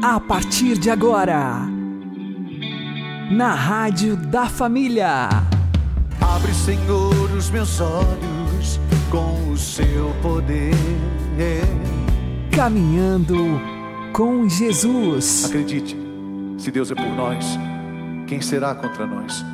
A 0.00 0.20
partir 0.20 0.78
de 0.78 0.90
agora, 0.90 1.66
na 3.32 3.52
Rádio 3.52 4.16
da 4.16 4.46
Família. 4.46 5.28
Abre, 6.20 6.54
Senhor, 6.54 7.32
os 7.36 7.50
meus 7.50 7.80
olhos 7.80 8.78
com 9.10 9.50
o 9.50 9.56
seu 9.56 10.14
poder. 10.22 10.72
Caminhando 12.54 13.60
com 14.12 14.48
Jesus. 14.48 15.46
Acredite, 15.46 15.96
se 16.58 16.70
Deus 16.70 16.92
é 16.92 16.94
por 16.94 17.08
nós, 17.16 17.58
quem 18.28 18.40
será 18.40 18.76
contra 18.76 19.04
nós? 19.04 19.44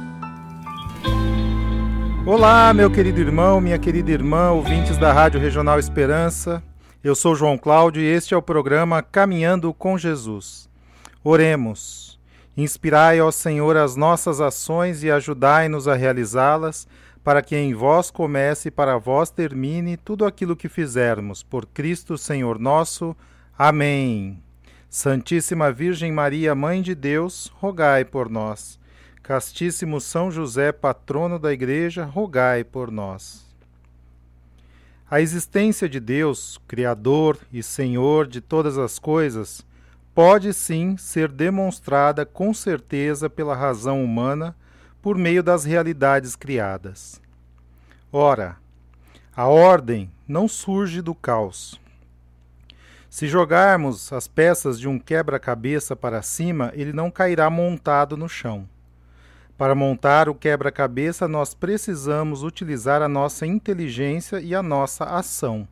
Olá, 2.26 2.74
meu 2.74 2.90
querido 2.90 3.18
irmão, 3.18 3.62
minha 3.62 3.78
querida 3.78 4.10
irmã, 4.10 4.50
ouvintes 4.50 4.98
da 4.98 5.10
Rádio 5.10 5.40
Regional 5.40 5.78
Esperança. 5.78 6.62
Eu 7.04 7.14
sou 7.14 7.36
João 7.36 7.58
Cláudio 7.58 8.00
e 8.00 8.06
este 8.06 8.32
é 8.32 8.36
o 8.36 8.40
programa 8.40 9.02
Caminhando 9.02 9.74
com 9.74 9.98
Jesus. 9.98 10.70
Oremos. 11.22 12.18
Inspirai, 12.56 13.20
ó 13.20 13.30
Senhor, 13.30 13.76
as 13.76 13.94
nossas 13.94 14.40
ações 14.40 15.02
e 15.02 15.10
ajudai-nos 15.10 15.86
a 15.86 15.94
realizá-las, 15.94 16.88
para 17.22 17.42
que 17.42 17.54
em 17.54 17.74
vós 17.74 18.10
comece 18.10 18.68
e 18.68 18.70
para 18.70 18.96
vós 18.96 19.28
termine 19.28 19.98
tudo 19.98 20.24
aquilo 20.24 20.56
que 20.56 20.66
fizermos. 20.66 21.42
Por 21.42 21.66
Cristo, 21.66 22.16
Senhor 22.16 22.58
nosso. 22.58 23.14
Amém. 23.58 24.42
Santíssima 24.88 25.70
Virgem 25.70 26.10
Maria, 26.10 26.54
Mãe 26.54 26.80
de 26.80 26.94
Deus, 26.94 27.52
rogai 27.56 28.06
por 28.06 28.30
nós. 28.30 28.80
Castíssimo 29.22 30.00
São 30.00 30.30
José, 30.30 30.72
patrono 30.72 31.38
da 31.38 31.52
Igreja, 31.52 32.06
rogai 32.06 32.64
por 32.64 32.90
nós. 32.90 33.43
A 35.10 35.20
existência 35.20 35.86
de 35.88 36.00
Deus, 36.00 36.58
Criador 36.66 37.38
e 37.52 37.62
Senhor 37.62 38.26
de 38.26 38.40
todas 38.40 38.78
as 38.78 38.98
coisas, 38.98 39.64
pode 40.14 40.54
sim 40.54 40.96
ser 40.96 41.28
demonstrada 41.28 42.24
com 42.24 42.54
certeza 42.54 43.28
pela 43.28 43.54
razão 43.54 44.02
humana 44.02 44.56
por 45.02 45.18
meio 45.18 45.42
das 45.42 45.64
realidades 45.64 46.34
criadas. 46.34 47.20
Ora, 48.10 48.56
a 49.36 49.46
ordem 49.46 50.10
não 50.26 50.48
surge 50.48 51.02
do 51.02 51.14
caos. 51.14 51.78
Se 53.10 53.28
jogarmos 53.28 54.12
as 54.12 54.26
peças 54.26 54.80
de 54.80 54.88
um 54.88 54.98
quebra-cabeça 54.98 55.94
para 55.94 56.22
cima, 56.22 56.72
ele 56.74 56.92
não 56.92 57.10
cairá 57.10 57.50
montado 57.50 58.16
no 58.16 58.28
chão. 58.28 58.66
Para 59.56 59.72
montar 59.72 60.28
o 60.28 60.34
quebra-cabeça, 60.34 61.28
nós 61.28 61.54
precisamos 61.54 62.42
utilizar 62.42 63.00
a 63.02 63.08
nossa 63.08 63.46
inteligência 63.46 64.40
e 64.40 64.52
a 64.52 64.60
nossa 64.60 65.04
ação. 65.04 65.68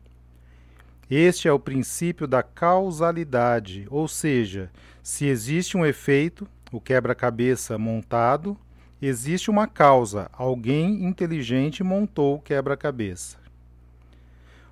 Este 1.11 1.49
é 1.49 1.51
o 1.51 1.59
princípio 1.59 2.25
da 2.25 2.41
causalidade, 2.41 3.85
ou 3.91 4.07
seja, 4.07 4.71
se 5.03 5.25
existe 5.27 5.75
um 5.75 5.85
efeito, 5.85 6.47
o 6.71 6.79
quebra-cabeça 6.79 7.77
montado, 7.77 8.57
existe 9.01 9.51
uma 9.51 9.67
causa, 9.67 10.29
alguém 10.31 11.03
inteligente 11.03 11.83
montou 11.83 12.35
o 12.35 12.41
quebra-cabeça. 12.41 13.37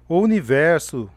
O 0.08 0.20
universo, 0.22 1.09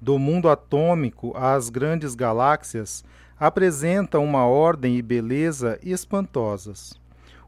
do 0.00 0.18
mundo 0.18 0.48
atômico 0.48 1.32
às 1.36 1.68
grandes 1.70 2.16
galáxias, 2.16 3.04
apresenta 3.38 4.18
uma 4.18 4.46
ordem 4.46 4.96
e 4.96 5.02
beleza 5.02 5.78
espantosas 5.80 7.05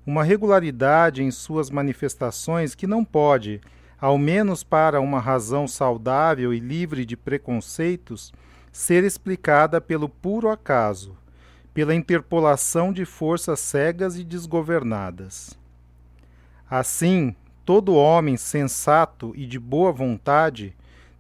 uma 0.08 0.24
regularidade 0.24 1.22
em 1.22 1.30
suas 1.30 1.68
manifestações 1.68 2.74
que 2.74 2.86
não 2.86 3.04
pode, 3.04 3.60
ao 4.00 4.16
menos 4.16 4.64
para 4.64 5.02
uma 5.02 5.20
razão 5.20 5.68
saudável 5.68 6.54
e 6.54 6.58
livre 6.58 7.04
de 7.04 7.14
preconceitos, 7.14 8.32
ser 8.72 9.04
explicada 9.04 9.82
pelo 9.82 10.08
puro 10.08 10.48
acaso, 10.48 11.14
pela 11.74 11.94
interpolação 11.94 12.90
de 12.90 13.04
forças 13.04 13.60
cegas 13.60 14.16
e 14.16 14.24
desgovernadas. 14.24 15.52
Assim, 16.70 17.36
todo 17.62 17.94
homem 17.94 18.38
sensato 18.38 19.34
e 19.36 19.44
de 19.44 19.58
boa 19.58 19.92
vontade 19.92 20.74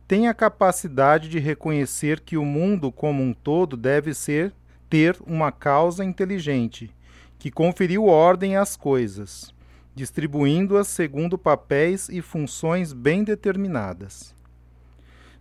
tem 0.06 0.28
a 0.28 0.34
capacidade 0.34 1.28
de 1.28 1.38
reconhecer 1.38 2.20
que 2.20 2.38
o 2.38 2.44
mundo 2.44 2.90
como 2.90 3.22
um 3.22 3.34
todo 3.34 3.76
deve 3.76 4.14
ser 4.14 4.50
ter 4.88 5.14
uma 5.26 5.52
causa 5.52 6.02
inteligente 6.02 6.90
que 7.38 7.50
conferiu 7.50 8.06
ordem 8.06 8.56
às 8.56 8.76
coisas, 8.76 9.54
distribuindo-as 9.94 10.88
segundo 10.88 11.38
papéis 11.38 12.08
e 12.08 12.20
funções 12.20 12.92
bem 12.92 13.22
determinadas. 13.22 14.34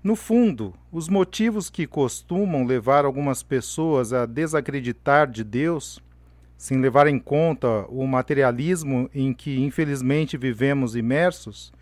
No 0.03 0.15
fundo, 0.15 0.73
os 0.91 1.09
motivos 1.09 1.69
que 1.69 1.87
costumam 1.87 2.65
levar 2.65 3.03
algumas 3.03 3.43
pessoas 3.43 4.13
a 4.13 4.25
desacreditar 4.25 5.29
de 5.29 5.43
Deus, 5.43 5.99
sem 6.57 6.79
levar 6.79 7.07
em 7.07 7.19
conta 7.19 7.85
o 7.89 8.05
materialismo 8.07 9.09
em 9.13 9.33
que 9.33 9.59
infelizmente 9.59 10.37
vivemos 10.37 10.95
imersos, 10.95 11.73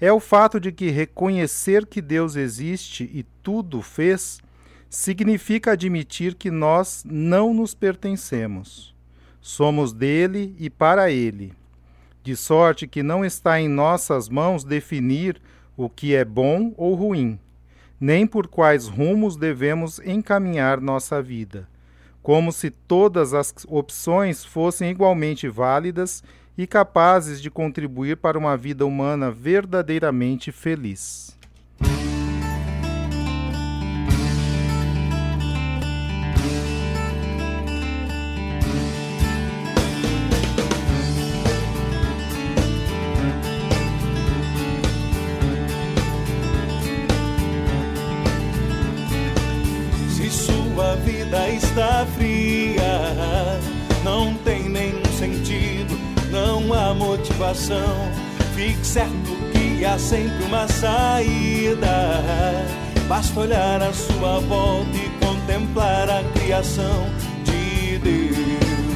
é 0.00 0.10
o 0.12 0.18
fato 0.18 0.58
de 0.58 0.72
que 0.72 0.90
reconhecer 0.90 1.86
que 1.86 2.00
Deus 2.00 2.34
existe 2.34 3.04
e 3.04 3.22
tudo 3.42 3.82
fez 3.82 4.40
significa 4.88 5.72
admitir 5.72 6.34
que 6.34 6.50
nós 6.50 7.04
não 7.06 7.54
nos 7.54 7.74
pertencemos. 7.74 8.94
Somos 9.40 9.92
dele 9.92 10.54
e 10.58 10.68
para 10.68 11.10
ele. 11.10 11.52
De 12.22 12.36
sorte 12.36 12.86
que 12.86 13.02
não 13.02 13.24
está 13.24 13.60
em 13.60 13.68
nossas 13.68 14.28
mãos 14.28 14.62
definir 14.62 15.40
o 15.76 15.88
que 15.88 16.14
é 16.14 16.24
bom 16.24 16.74
ou 16.76 16.94
ruim, 16.94 17.38
nem 17.98 18.26
por 18.26 18.46
quais 18.46 18.86
rumos 18.86 19.36
devemos 19.36 19.98
encaminhar 20.00 20.78
nossa 20.80 21.22
vida, 21.22 21.66
como 22.22 22.52
se 22.52 22.70
todas 22.70 23.32
as 23.32 23.54
opções 23.66 24.44
fossem 24.44 24.90
igualmente 24.90 25.48
válidas 25.48 26.22
e 26.56 26.66
capazes 26.66 27.40
de 27.40 27.50
contribuir 27.50 28.18
para 28.18 28.38
uma 28.38 28.56
vida 28.58 28.84
humana 28.84 29.30
verdadeiramente 29.30 30.52
feliz. 30.52 31.39
Motivação. 57.40 58.12
Fique 58.54 58.86
certo 58.86 59.36
que 59.52 59.84
há 59.84 59.98
sempre 59.98 60.44
uma 60.44 60.68
saída. 60.68 62.22
Basta 63.08 63.40
olhar 63.40 63.82
à 63.82 63.92
sua 63.92 64.40
volta 64.40 64.90
e 64.96 65.24
contemplar 65.24 66.08
a 66.10 66.22
criação 66.34 67.06
de 67.44 67.98
Deus. 67.98 68.89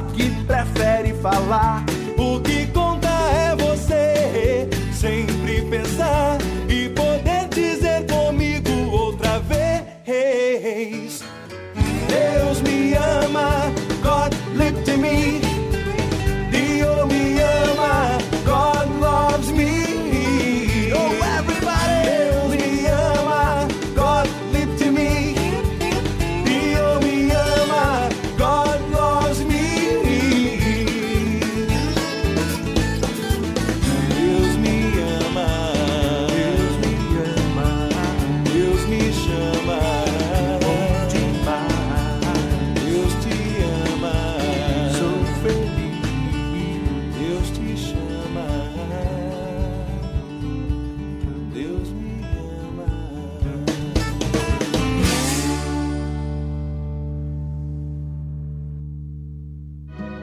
que 0.00 0.30
prefere 0.46 1.14
falar. 1.14 1.91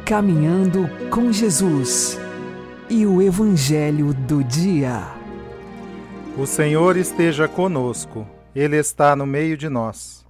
Caminhando 0.10 0.90
com 1.12 1.32
Jesus 1.32 2.18
e 2.90 3.06
o 3.06 3.22
Evangelho 3.22 4.12
do 4.12 4.44
Dia. 4.44 5.04
O 6.36 6.48
Senhor 6.48 6.98
esteja 6.98 7.48
conosco, 7.48 8.28
Ele 8.56 8.76
está 8.76 9.16
no 9.16 9.28
meio 9.28 9.56
de 9.56 9.70
nós. 9.70 10.26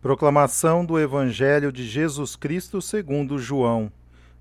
Proclamação 0.00 0.84
do 0.84 0.96
Evangelho 0.96 1.72
de 1.72 1.84
Jesus 1.84 2.36
Cristo 2.36 2.80
segundo 2.80 3.36
João. 3.36 3.90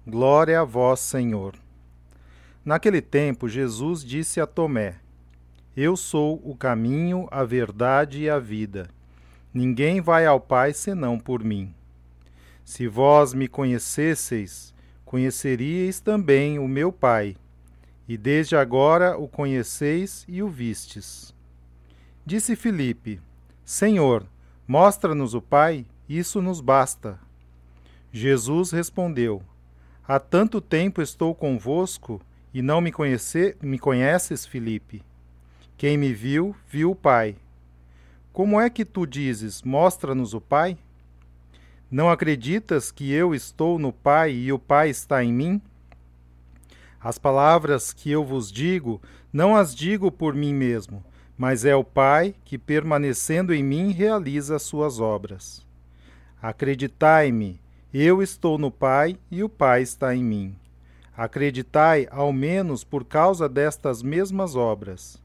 Glória 0.06 0.62
a 0.62 0.64
vós, 0.64 1.00
Senhor. 1.00 1.56
Naquele 2.64 3.02
tempo, 3.02 3.50
Jesus 3.50 4.06
disse 4.06 4.40
a 4.40 4.46
Tomé: 4.46 4.98
Eu 5.76 5.98
sou 5.98 6.40
o 6.46 6.56
caminho, 6.56 7.28
a 7.32 7.44
verdade 7.44 8.22
e 8.22 8.30
a 8.30 8.38
vida. 8.38 8.88
Ninguém 9.52 10.00
vai 10.00 10.28
ao 10.28 10.40
Pai 10.40 10.74
senão 10.74 11.18
por 11.18 11.44
mim. 11.44 11.74
Se 12.64 12.88
vós 12.88 13.34
me 13.34 13.48
conhecesseis, 13.48 14.75
conheceríeis 15.06 16.00
também 16.00 16.60
o 16.60 16.68
meu 16.68 16.92
Pai 16.92 17.38
e 18.08 18.18
desde 18.18 18.56
agora 18.56 19.18
o 19.18 19.28
conheceis 19.28 20.26
e 20.28 20.42
o 20.44 20.50
vistes. 20.50 21.34
Disse 22.26 22.56
Filipe: 22.56 23.22
Senhor, 23.64 24.26
mostra-nos 24.68 25.34
o 25.34 25.42
Pai, 25.42 25.86
isso 26.08 26.42
nos 26.42 26.60
basta. 26.60 27.20
Jesus 28.12 28.72
respondeu: 28.72 29.42
Há 30.08 30.20
tanto 30.20 30.62
tempo 30.62 31.02
estou 31.02 31.34
convosco 31.34 32.22
e 32.54 32.62
não 32.62 32.80
me, 32.80 32.92
conhece, 32.92 33.56
me 33.62 33.78
conheces, 33.78 34.46
Filipe? 34.46 35.04
Quem 35.78 35.98
me 35.98 36.14
viu, 36.14 36.56
viu 36.70 36.92
o 36.92 36.96
Pai. 36.96 37.36
Como 38.32 38.60
é 38.60 38.70
que 38.70 38.86
tu 38.86 39.06
dizes: 39.06 39.62
Mostra-nos 39.62 40.34
o 40.34 40.42
Pai? 40.42 40.78
Não 41.90 42.10
acreditas 42.10 42.92
que 42.92 43.12
eu 43.12 43.36
estou 43.36 43.78
no 43.78 43.94
Pai 43.94 44.32
e 44.32 44.52
o 44.52 44.58
Pai 44.58 44.90
está 44.90 45.24
em 45.24 45.32
mim? 45.32 45.62
As 47.00 47.20
palavras 47.20 47.94
que 47.94 48.10
eu 48.10 48.26
vos 48.26 48.52
digo, 48.52 49.00
não 49.32 49.56
as 49.56 49.76
digo 49.76 50.12
por 50.12 50.34
mim 50.34 50.54
mesmo, 50.54 51.04
mas 51.38 51.64
é 51.64 51.76
o 51.76 51.84
Pai 51.84 52.34
que, 52.44 52.58
permanecendo 52.58 53.54
em 53.54 53.64
mim, 53.64 53.92
realiza 53.92 54.56
as 54.56 54.64
suas 54.64 55.00
obras. 55.00 55.64
Acreditai-me, 56.42 57.62
eu 57.94 58.22
estou 58.22 58.58
no 58.58 58.72
Pai 58.72 59.18
e 59.30 59.44
o 59.44 59.50
Pai 59.50 59.84
está 59.84 60.16
em 60.16 60.24
mim. 60.24 60.56
Acreditai, 61.16 62.08
ao 62.10 62.34
menos, 62.34 62.84
por 62.84 63.06
causa 63.06 63.48
destas 63.48 64.02
mesmas 64.02 64.56
obras. 64.56 65.22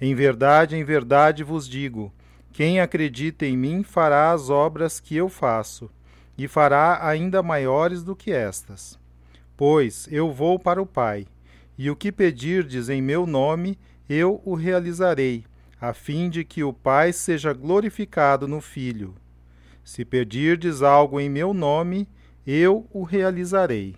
Em 0.00 0.16
verdade, 0.16 0.76
em 0.76 0.82
verdade 0.82 1.44
vos 1.44 1.68
digo: 1.68 2.12
quem 2.52 2.80
acredita 2.80 3.46
em 3.46 3.56
mim 3.56 3.82
fará 3.82 4.32
as 4.32 4.50
obras 4.50 5.00
que 5.00 5.16
eu 5.16 5.28
faço, 5.28 5.90
e 6.36 6.46
fará 6.46 7.06
ainda 7.06 7.42
maiores 7.42 8.02
do 8.02 8.14
que 8.14 8.32
estas 8.32 9.00
Pois 9.56 10.08
eu 10.10 10.32
vou 10.32 10.58
para 10.58 10.82
o 10.82 10.86
Pai, 10.86 11.26
e 11.78 11.90
o 11.90 11.96
que 11.96 12.10
pedirdes 12.10 12.88
em 12.88 13.00
meu 13.00 13.26
nome, 13.26 13.78
eu 14.08 14.42
o 14.44 14.54
realizarei, 14.54 15.44
a 15.80 15.92
fim 15.92 16.28
de 16.28 16.44
que 16.44 16.64
o 16.64 16.72
Pai 16.72 17.12
seja 17.12 17.52
glorificado 17.52 18.48
no 18.48 18.60
Filho. 18.60 19.14
Se 19.84 20.04
pedirdes 20.04 20.82
algo 20.82 21.20
em 21.20 21.28
meu 21.28 21.54
nome, 21.54 22.08
eu 22.46 22.86
o 22.92 23.02
realizarei. 23.02 23.94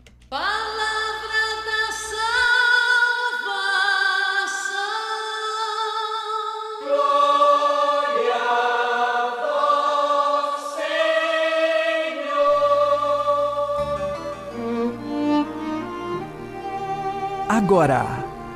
Agora, 17.56 18.04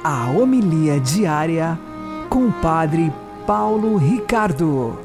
a 0.02 0.28
homilia 0.28 0.98
diária 0.98 1.78
com 2.28 2.48
o 2.48 2.52
Padre 2.54 3.12
Paulo 3.46 3.96
Ricardo. 3.96 4.98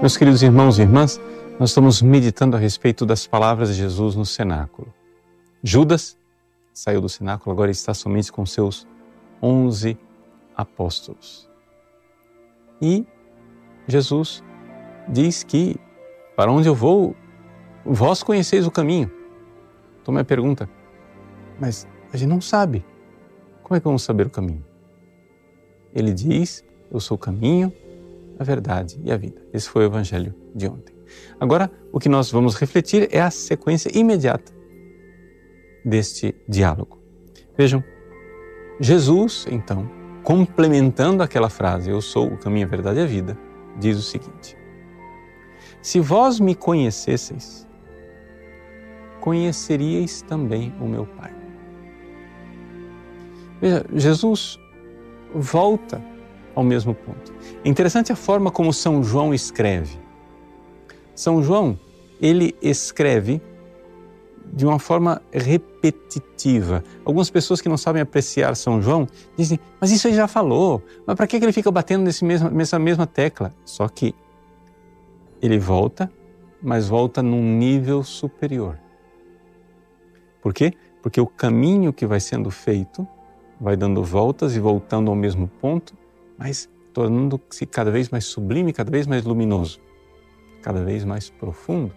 Meus 0.00 0.16
queridos 0.16 0.42
irmãos 0.42 0.76
e 0.76 0.82
irmãs, 0.82 1.20
nós 1.60 1.70
estamos 1.70 2.02
meditando 2.02 2.56
a 2.56 2.58
respeito 2.58 3.06
das 3.06 3.24
palavras 3.24 3.68
de 3.68 3.74
Jesus 3.76 4.16
no 4.16 4.26
cenáculo. 4.26 4.92
Judas 5.62 6.18
saiu 6.74 7.00
do 7.00 7.08
cenáculo, 7.08 7.52
agora 7.52 7.70
está 7.70 7.94
somente 7.94 8.32
com 8.32 8.44
seus 8.44 8.84
onze 9.40 9.96
apóstolos. 10.56 11.48
E 12.82 13.06
Jesus 13.86 14.42
diz 15.08 15.44
que 15.44 15.76
para 16.34 16.50
onde 16.50 16.68
eu 16.68 16.74
vou, 16.74 17.14
vós 17.86 18.24
conheceis 18.24 18.66
o 18.66 18.72
caminho. 18.72 19.17
Tomé 20.08 20.24
pergunta, 20.24 20.66
mas 21.60 21.86
a 22.10 22.16
gente 22.16 22.30
não 22.30 22.40
sabe. 22.40 22.82
Como 23.62 23.76
é 23.76 23.78
que 23.78 23.84
vamos 23.84 24.02
saber 24.02 24.26
o 24.26 24.30
caminho? 24.30 24.64
Ele 25.94 26.14
diz, 26.14 26.64
eu 26.90 26.98
sou 26.98 27.16
o 27.16 27.20
caminho, 27.20 27.70
a 28.38 28.42
verdade 28.42 28.98
e 29.04 29.12
a 29.12 29.18
vida. 29.18 29.42
Esse 29.52 29.68
foi 29.68 29.82
o 29.82 29.86
evangelho 29.86 30.34
de 30.54 30.66
ontem. 30.66 30.96
Agora, 31.38 31.70
o 31.92 32.00
que 32.00 32.08
nós 32.08 32.30
vamos 32.30 32.54
refletir 32.54 33.06
é 33.12 33.20
a 33.20 33.30
sequência 33.30 33.90
imediata 33.94 34.50
deste 35.84 36.34
diálogo. 36.48 36.98
Vejam, 37.54 37.84
Jesus, 38.80 39.46
então, 39.50 39.90
complementando 40.24 41.22
aquela 41.22 41.50
frase, 41.50 41.90
eu 41.90 42.00
sou 42.00 42.28
o 42.28 42.38
caminho, 42.38 42.66
a 42.66 42.70
verdade 42.70 42.98
e 42.98 43.02
a 43.02 43.06
vida, 43.06 43.36
diz 43.78 43.98
o 43.98 44.02
seguinte: 44.02 44.56
Se 45.82 46.00
vós 46.00 46.40
me 46.40 46.54
conhecesseis, 46.54 47.67
conheceríeis 49.28 50.22
também 50.22 50.72
o 50.80 50.86
meu 50.86 51.04
Pai. 51.04 51.30
Veja, 53.60 53.84
Jesus 53.94 54.58
volta 55.34 56.02
ao 56.54 56.64
mesmo 56.64 56.94
ponto. 56.94 57.34
É 57.62 57.68
interessante 57.68 58.10
a 58.10 58.16
forma 58.16 58.50
como 58.50 58.72
São 58.72 59.04
João 59.04 59.34
escreve. 59.34 59.98
São 61.14 61.42
João, 61.42 61.78
ele 62.18 62.56
escreve 62.62 63.42
de 64.50 64.64
uma 64.64 64.78
forma 64.78 65.20
repetitiva. 65.30 66.82
Algumas 67.04 67.28
pessoas 67.28 67.60
que 67.60 67.68
não 67.68 67.76
sabem 67.76 68.00
apreciar 68.00 68.56
São 68.56 68.80
João 68.80 69.06
dizem, 69.36 69.60
mas 69.78 69.90
isso 69.90 70.08
ele 70.08 70.16
já 70.16 70.26
falou, 70.26 70.82
mas 71.06 71.14
para 71.14 71.26
que 71.26 71.36
ele 71.36 71.52
fica 71.52 71.70
batendo 71.70 72.04
nesse 72.04 72.24
mesmo, 72.24 72.48
nessa 72.48 72.78
mesma 72.78 73.06
tecla? 73.06 73.52
Só 73.62 73.86
que 73.88 74.14
ele 75.42 75.58
volta, 75.58 76.10
mas 76.62 76.88
volta 76.88 77.22
num 77.22 77.42
nível 77.58 78.02
superior. 78.02 78.87
Por 80.48 80.54
quê? 80.54 80.72
Porque 81.02 81.20
o 81.20 81.26
caminho 81.26 81.92
que 81.92 82.06
vai 82.06 82.20
sendo 82.20 82.50
feito 82.50 83.06
vai 83.60 83.76
dando 83.76 84.02
voltas 84.02 84.56
e 84.56 84.58
voltando 84.58 85.10
ao 85.10 85.14
mesmo 85.14 85.46
ponto, 85.46 85.94
mas 86.38 86.70
tornando-se 86.94 87.66
cada 87.66 87.90
vez 87.90 88.08
mais 88.08 88.24
sublime, 88.24 88.72
cada 88.72 88.90
vez 88.90 89.06
mais 89.06 89.26
luminoso, 89.26 89.78
cada 90.62 90.82
vez 90.82 91.04
mais 91.04 91.28
profundo. 91.28 91.94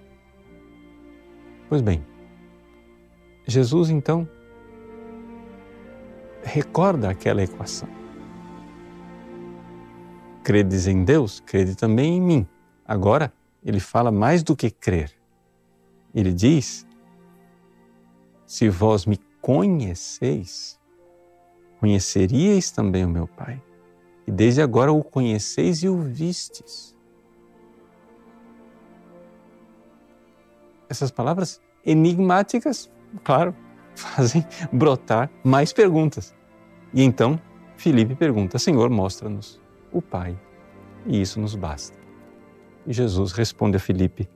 Pois 1.69 1.81
bem, 1.81 2.05
Jesus 3.47 3.89
então 3.89 4.27
recorda 6.43 7.09
aquela 7.09 7.41
equação. 7.41 7.87
Credes 10.43 10.87
em 10.87 11.05
Deus, 11.05 11.39
crede 11.39 11.73
também 11.73 12.17
em 12.17 12.21
mim. 12.21 12.47
Agora, 12.85 13.31
ele 13.63 13.79
fala 13.79 14.11
mais 14.11 14.43
do 14.43 14.57
que 14.57 14.69
crer. 14.69 15.09
Ele 16.13 16.33
diz 16.33 16.85
se 18.51 18.67
vós 18.67 19.05
me 19.05 19.17
conheceis, 19.39 20.77
conheceríeis 21.79 22.69
também 22.69 23.05
o 23.05 23.09
meu 23.09 23.25
Pai. 23.25 23.63
E 24.27 24.31
desde 24.31 24.61
agora 24.61 24.91
o 24.91 25.01
conheceis 25.01 25.81
e 25.83 25.87
o 25.87 26.01
vistes. 26.01 26.93
Essas 30.89 31.11
palavras 31.11 31.61
enigmáticas, 31.85 32.91
claro, 33.23 33.55
fazem 33.95 34.45
brotar 34.69 35.31
mais 35.45 35.71
perguntas. 35.71 36.35
E 36.93 37.03
então 37.03 37.39
Filipe 37.77 38.15
pergunta: 38.15 38.59
Senhor, 38.59 38.89
mostra-nos 38.89 39.61
o 39.93 40.01
Pai, 40.01 40.37
e 41.05 41.21
isso 41.21 41.39
nos 41.39 41.55
basta. 41.55 41.97
E 42.85 42.91
Jesus 42.91 43.31
responde 43.31 43.77
a 43.77 43.79
Filipe: 43.79 44.27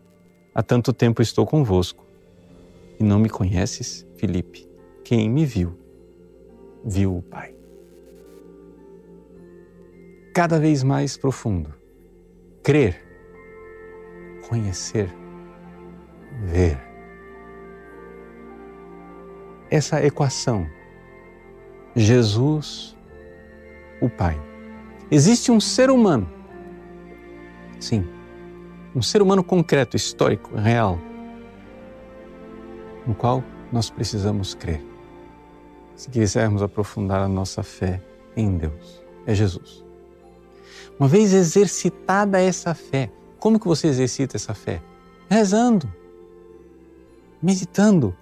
Há 0.54 0.64
tanto 0.64 0.94
tempo 0.94 1.22
estou 1.22 1.46
convosco 1.46 2.05
e 3.00 3.04
não 3.04 3.20
me 3.20 3.30
conheces? 3.30 4.08
Filipe, 4.16 4.68
quem 5.04 5.30
me 5.30 5.46
viu, 5.46 5.78
viu 6.84 7.18
o 7.18 7.22
Pai. 7.22 7.56
cada 10.36 10.60
vez 10.60 10.84
mais 10.84 11.16
profundo. 11.16 11.74
Crer, 12.62 13.02
conhecer, 14.50 15.10
ver. 16.44 16.78
Essa 19.72 20.06
equação, 20.06 20.68
Jesus, 21.96 22.98
o 24.02 24.10
Pai. 24.10 24.38
Existe 25.10 25.54
um 25.54 25.62
ser 25.62 25.90
humano, 25.90 26.30
sim, 27.80 28.06
um 28.94 29.02
ser 29.02 29.22
humano 29.22 29.42
concreto, 29.42 29.96
histórico, 29.96 30.54
real, 30.58 31.00
no 33.06 33.14
qual 33.16 33.44
nós 33.72 33.90
precisamos 33.90 34.54
crer. 34.54 34.84
Se 35.96 36.10
quisermos 36.10 36.62
aprofundar 36.62 37.22
a 37.22 37.28
nossa 37.28 37.64
fé 37.64 38.02
em 38.36 38.58
Deus, 38.58 39.02
é 39.26 39.34
Jesus. 39.34 39.84
Uma 41.00 41.08
vez 41.08 41.34
exercitada 41.34 42.40
essa 42.40 42.74
fé, 42.74 43.12
como 43.40 43.60
que 43.60 43.68
você 43.68 43.88
exercita 43.88 44.38
essa 44.38 44.54
fé? 44.54 44.82
Rezando, 45.30 45.92
meditando, 47.42 48.16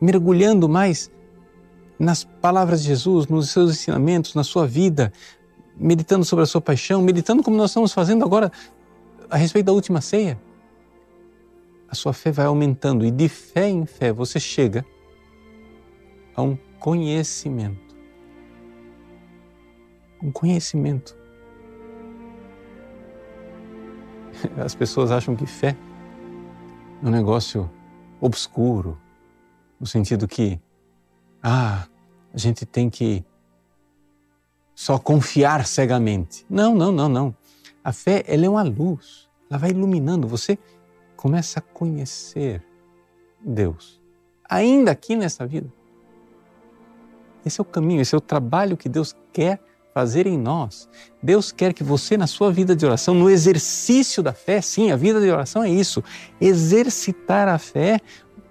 mergulhando 0.00 0.68
mais 0.68 1.10
nas 1.98 2.24
palavras 2.24 2.82
de 2.82 2.88
Jesus, 2.88 3.26
nos 3.26 3.50
seus 3.50 3.70
ensinamentos, 3.70 4.34
na 4.34 4.44
sua 4.44 4.66
vida, 4.66 5.12
meditando 5.76 6.24
sobre 6.24 6.42
a 6.42 6.46
sua 6.46 6.60
paixão, 6.60 7.02
meditando 7.02 7.42
como 7.42 7.56
nós 7.56 7.70
estamos 7.70 7.92
fazendo 7.92 8.24
agora 8.24 8.50
a 9.30 9.36
respeito 9.36 9.66
da 9.66 9.72
última 9.72 10.00
ceia. 10.00 10.38
A 11.88 11.94
sua 11.94 12.12
fé 12.12 12.32
vai 12.32 12.46
aumentando 12.46 13.04
e 13.04 13.10
de 13.10 13.28
fé 13.28 13.68
em 13.68 13.86
fé 13.86 14.12
você 14.12 14.40
chega 14.40 14.84
a 16.34 16.42
um 16.42 16.56
conhecimento. 16.78 17.96
Um 20.22 20.30
conhecimento. 20.32 21.16
As 24.62 24.74
pessoas 24.74 25.10
acham 25.10 25.36
que 25.36 25.46
fé 25.46 25.76
é 27.02 27.06
um 27.06 27.10
negócio 27.10 27.70
obscuro, 28.20 28.98
no 29.78 29.86
sentido 29.86 30.26
que, 30.26 30.60
ah, 31.42 31.86
a 32.32 32.38
gente 32.38 32.64
tem 32.64 32.88
que 32.88 33.24
só 34.74 34.98
confiar 34.98 35.66
cegamente. 35.66 36.44
Não, 36.48 36.74
não, 36.74 36.92
não, 36.92 37.08
não. 37.08 37.36
A 37.82 37.92
fé, 37.92 38.24
ela 38.26 38.44
é 38.44 38.48
uma 38.48 38.62
luz, 38.62 39.28
ela 39.50 39.58
vai 39.58 39.70
iluminando. 39.70 40.26
Você 40.26 40.58
começa 41.16 41.58
a 41.58 41.62
conhecer 41.62 42.62
Deus, 43.40 44.00
ainda 44.48 44.90
aqui 44.90 45.16
nessa 45.16 45.46
vida. 45.46 45.72
Esse 47.44 47.60
é 47.60 47.62
o 47.62 47.64
caminho, 47.64 48.00
esse 48.00 48.14
é 48.14 48.18
o 48.18 48.20
trabalho 48.20 48.76
que 48.76 48.88
Deus 48.88 49.14
quer 49.32 49.60
fazer 49.94 50.26
em 50.26 50.36
nós. 50.36 50.88
Deus 51.22 51.50
quer 51.50 51.72
que 51.72 51.82
você, 51.82 52.16
na 52.16 52.26
sua 52.26 52.52
vida 52.52 52.76
de 52.76 52.84
oração, 52.84 53.14
no 53.14 53.30
exercício 53.30 54.22
da 54.22 54.32
fé, 54.32 54.60
sim, 54.60 54.90
a 54.90 54.96
vida 54.96 55.20
de 55.20 55.30
oração 55.30 55.62
é 55.62 55.70
isso, 55.70 56.02
exercitar 56.40 57.48
a 57.48 57.56
fé, 57.56 58.00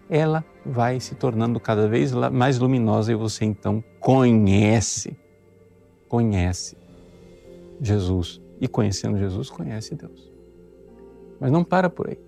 ela 0.09 0.43
vai 0.65 0.99
se 0.99 1.13
tornando 1.13 1.59
cada 1.59 1.87
vez 1.87 2.11
mais 2.13 2.57
luminosa 2.57 3.11
e 3.11 3.15
você 3.15 3.45
então 3.45 3.83
conhece, 3.99 5.15
conhece 6.07 6.77
Jesus. 7.79 8.41
E 8.59 8.67
conhecendo 8.67 9.17
Jesus, 9.17 9.49
conhece 9.49 9.93
Deus. 9.93 10.33
Mas 11.39 11.51
não 11.51 11.63
para 11.63 11.89
por 11.89 12.09
aí. 12.09 12.24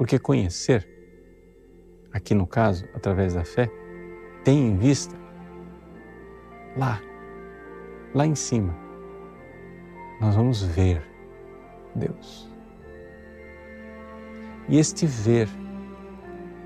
Porque 0.00 0.18
conhecer, 0.18 0.88
aqui 2.10 2.34
no 2.34 2.46
caso, 2.46 2.88
através 2.94 3.34
da 3.34 3.44
fé, 3.44 3.70
tem 4.42 4.68
em 4.68 4.78
vista 4.78 5.14
lá, 6.74 6.98
lá 8.14 8.26
em 8.26 8.34
cima, 8.34 8.74
nós 10.18 10.34
vamos 10.34 10.62
ver 10.62 11.02
Deus. 11.94 12.50
E 14.70 14.78
este 14.78 15.04
ver 15.04 15.50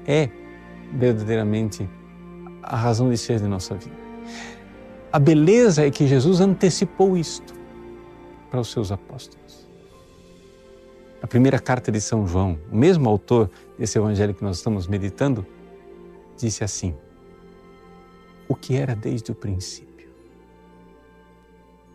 é 0.06 0.30
verdadeiramente 0.92 1.90
a 2.62 2.76
razão 2.76 3.10
de 3.10 3.18
ser 3.18 3.40
de 3.40 3.48
nossa 3.48 3.74
vida. 3.74 3.96
A 5.10 5.18
beleza 5.18 5.84
é 5.84 5.90
que 5.90 6.06
Jesus 6.06 6.40
antecipou 6.40 7.16
isto 7.16 7.52
para 8.48 8.60
os 8.60 8.70
seus 8.70 8.92
apóstolos. 8.92 9.63
A 11.24 11.26
primeira 11.26 11.58
carta 11.58 11.90
de 11.90 12.02
São 12.02 12.26
João, 12.26 12.58
o 12.70 12.76
mesmo 12.76 13.08
autor 13.08 13.50
desse 13.78 13.96
evangelho 13.96 14.34
que 14.34 14.44
nós 14.44 14.58
estamos 14.58 14.86
meditando, 14.86 15.46
disse 16.36 16.62
assim: 16.62 16.94
O 18.46 18.54
que 18.54 18.76
era 18.76 18.94
desde 18.94 19.32
o 19.32 19.34
princípio. 19.34 20.12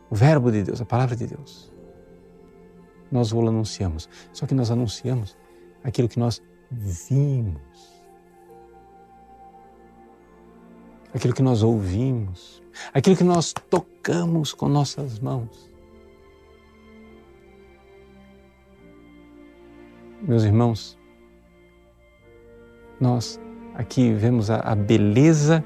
O 0.09 0.15
Verbo 0.15 0.51
de 0.51 0.63
Deus, 0.63 0.81
a 0.81 0.85
palavra 0.85 1.15
de 1.15 1.27
Deus. 1.27 1.71
Nós 3.11 3.31
o 3.31 3.39
anunciamos, 3.47 4.09
só 4.33 4.47
que 4.47 4.55
nós 4.55 4.71
anunciamos 4.71 5.37
aquilo 5.83 6.09
que 6.09 6.17
nós 6.17 6.41
vimos, 6.71 8.01
aquilo 11.13 11.35
que 11.35 11.43
nós 11.43 11.61
ouvimos, 11.61 12.63
aquilo 12.91 13.15
que 13.15 13.23
nós 13.23 13.53
tocamos 13.69 14.55
com 14.55 14.67
nossas 14.67 15.19
mãos. 15.19 15.68
Meus 20.21 20.43
irmãos, 20.43 20.97
nós 22.99 23.39
aqui 23.73 24.13
vemos 24.13 24.49
a, 24.49 24.57
a 24.57 24.75
beleza, 24.75 25.63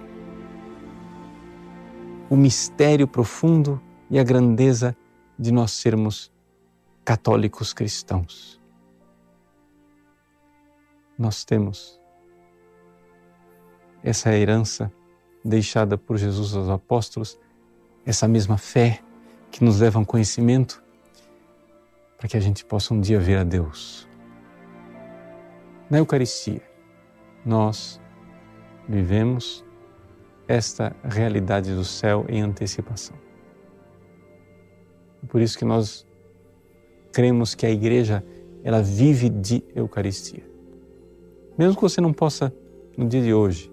o 2.29 2.36
mistério 2.36 3.07
profundo 3.07 3.81
e 4.10 4.19
a 4.19 4.24
grandeza 4.24 4.95
de 5.38 5.51
nós 5.51 5.72
sermos 5.72 6.31
católicos 7.03 7.74
cristãos 7.74 8.63
nós 11.17 11.45
temos 11.45 12.00
essa 14.03 14.36
herança 14.36 14.91
deixada 15.43 15.98
por 15.98 16.17
Jesus 16.17 16.55
aos 16.55 16.69
apóstolos, 16.69 17.39
essa 18.05 18.27
mesma 18.27 18.57
fé 18.57 19.01
que 19.51 19.63
nos 19.63 19.79
leva 19.79 20.00
a 20.00 20.01
um 20.01 20.05
conhecimento, 20.05 20.83
para 22.17 22.27
que 22.27 22.38
a 22.38 22.39
gente 22.39 22.65
possa 22.65 22.93
um 22.93 23.00
dia 23.00 23.19
ver 23.19 23.38
a 23.38 23.43
Deus. 23.43 24.07
Na 25.94 26.00
Eucaristia, 26.00 26.64
nós 27.46 28.02
vivemos 28.90 29.64
esta 30.48 30.96
realidade 31.04 31.76
do 31.76 31.86
céu 31.86 32.26
em 32.28 32.42
antecipação. 32.42 33.16
Por 35.28 35.40
isso 35.40 35.56
que 35.56 35.64
nós 35.64 36.04
cremos 37.12 37.54
que 37.54 37.64
a 37.64 37.70
igreja 37.70 38.26
ela 38.64 38.82
vive 38.82 39.30
de 39.30 39.64
Eucaristia. 39.76 40.44
Mesmo 41.60 41.76
que 41.76 41.84
você 41.84 42.02
não 42.02 42.12
possa, 42.12 42.52
no 42.98 43.08
dia 43.08 43.22
de 43.22 43.32
hoje, 43.32 43.72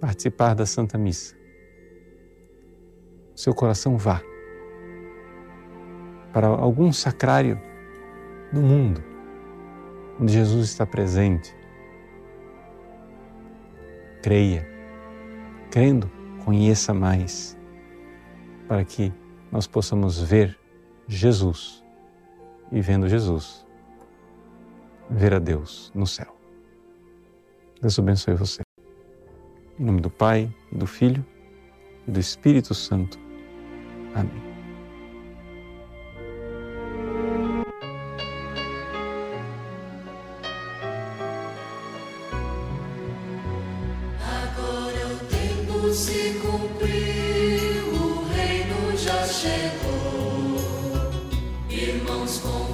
participar 0.00 0.54
da 0.54 0.64
Santa 0.64 0.96
Missa, 0.96 1.34
seu 3.34 3.52
coração 3.52 3.96
vá 3.96 4.22
para 6.32 6.46
algum 6.46 6.92
sacrário 6.92 7.60
do 8.52 8.60
mundo, 8.60 9.07
onde 10.20 10.32
Jesus 10.32 10.68
está 10.68 10.86
presente. 10.86 11.54
Creia, 14.22 14.66
crendo, 15.70 16.10
conheça 16.44 16.92
mais, 16.92 17.56
para 18.66 18.84
que 18.84 19.12
nós 19.50 19.66
possamos 19.66 20.20
ver 20.20 20.58
Jesus 21.06 21.84
e, 22.70 22.80
vendo 22.80 23.08
Jesus, 23.08 23.66
ver 25.08 25.34
a 25.34 25.38
Deus 25.38 25.90
no 25.94 26.06
céu. 26.06 26.36
Deus 27.80 27.98
abençoe 27.98 28.34
você. 28.34 28.62
Em 29.78 29.84
nome 29.84 30.00
do 30.00 30.10
Pai, 30.10 30.52
do 30.72 30.86
Filho 30.86 31.24
e 32.06 32.10
do 32.10 32.18
Espírito 32.18 32.74
Santo. 32.74 33.18
Amém. 34.14 34.47
Se 45.92 46.34
cumpriu, 46.40 47.86
o 47.94 48.24
reino 48.34 48.96
já 48.96 49.26
chegou. 49.26 50.56
Irmãos, 51.70 52.38
convertam-se 52.38 52.67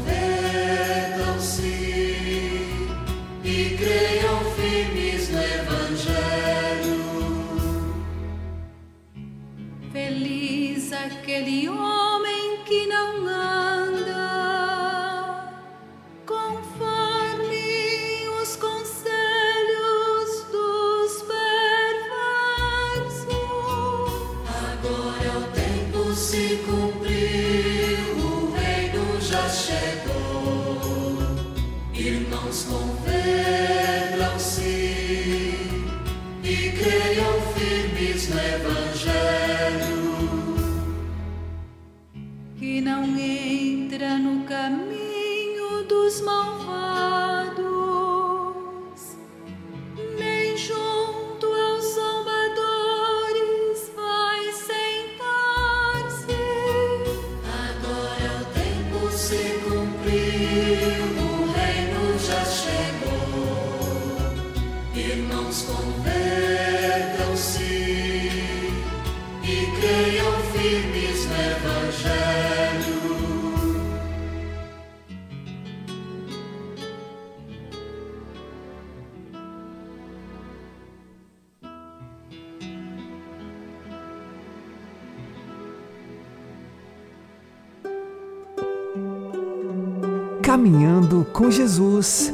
firmes 70.65 71.27
no 71.27 71.35
Evangelho. 71.35 72.95
Caminhando 90.43 91.27
com 91.33 91.51
Jesus 91.51 92.33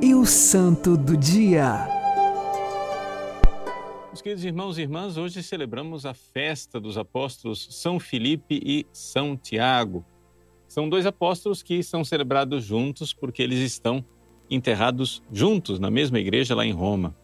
e 0.00 0.14
o 0.14 0.24
Santo 0.24 0.96
do 0.96 1.16
Dia. 1.16 1.91
Queridos 4.22 4.44
irmãos 4.44 4.78
e 4.78 4.82
irmãs, 4.82 5.16
hoje 5.16 5.42
celebramos 5.42 6.06
a 6.06 6.14
festa 6.14 6.78
dos 6.78 6.96
apóstolos 6.96 7.66
São 7.72 7.98
Filipe 7.98 8.60
e 8.64 8.86
São 8.92 9.36
Tiago. 9.36 10.04
São 10.68 10.88
dois 10.88 11.06
apóstolos 11.06 11.60
que 11.60 11.82
são 11.82 12.04
celebrados 12.04 12.64
juntos 12.64 13.12
porque 13.12 13.42
eles 13.42 13.58
estão 13.58 14.04
enterrados 14.48 15.24
juntos 15.32 15.80
na 15.80 15.90
mesma 15.90 16.20
igreja 16.20 16.54
lá 16.54 16.64
em 16.64 16.70
Roma, 16.70 17.16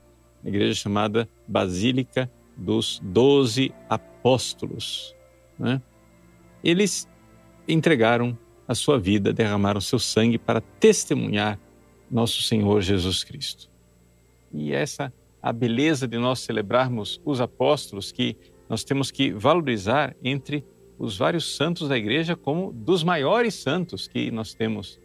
a 0.45 0.49
igreja 0.49 0.75
chamada 0.75 1.29
Basílica 1.47 2.29
dos 2.57 3.01
Doze 3.01 3.73
Apóstolos. 3.89 5.15
né? 5.57 5.81
Eles 6.65 7.09
entregaram 7.69 8.37
a 8.67 8.75
sua 8.75 8.99
vida, 8.99 9.33
derramaram 9.33 9.81
seu 9.81 10.01
sangue 10.01 10.37
para 10.37 10.61
testemunhar 10.61 11.61
nosso 12.11 12.43
Senhor 12.43 12.81
Jesus 12.81 13.23
Cristo. 13.23 13.71
E 14.53 14.73
essa 14.73 15.13
a 15.43 15.53
beleza 15.53 16.07
de 16.07 16.19
nós 16.19 16.41
celebrarmos 16.41 17.21
os 17.25 17.41
apóstolos 17.41 18.13
que 18.13 18.37
nós 18.69 18.85
temos 18.85 19.11
que 19.11 19.33
valorizar 19.33 20.15
entre 20.23 20.65
os 20.99 21.17
vários 21.17 21.57
santos 21.57 21.89
da 21.89 21.97
igreja 21.97 22.37
como 22.37 22.73
dos 22.73 23.05
maiores 23.05 23.55
santos 23.55 24.09
que 24.09 24.31
nós 24.31 24.53
temos 24.53 25.01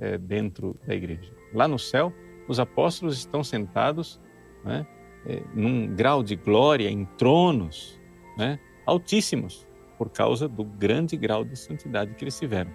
eh, 0.00 0.16
dentro 0.16 0.74
da 0.86 0.94
igreja. 0.94 1.32
Lá 1.52 1.68
no 1.68 1.78
céu, 1.78 2.12
os 2.48 2.58
apóstolos 2.58 3.18
estão 3.18 3.44
sentados 3.44 4.18
né, 4.64 4.86
eh, 5.26 5.42
num 5.54 5.94
grau 5.94 6.22
de 6.22 6.34
glória 6.34 6.88
em 6.90 7.04
tronos 7.18 8.00
né, 8.36 8.58
altíssimos 8.86 9.66
por 9.98 10.08
causa 10.08 10.48
do 10.48 10.64
grande 10.64 11.16
grau 11.16 11.44
de 11.44 11.56
santidade 11.56 12.14
que 12.14 12.24
eles 12.24 12.38
tiveram. 12.38 12.70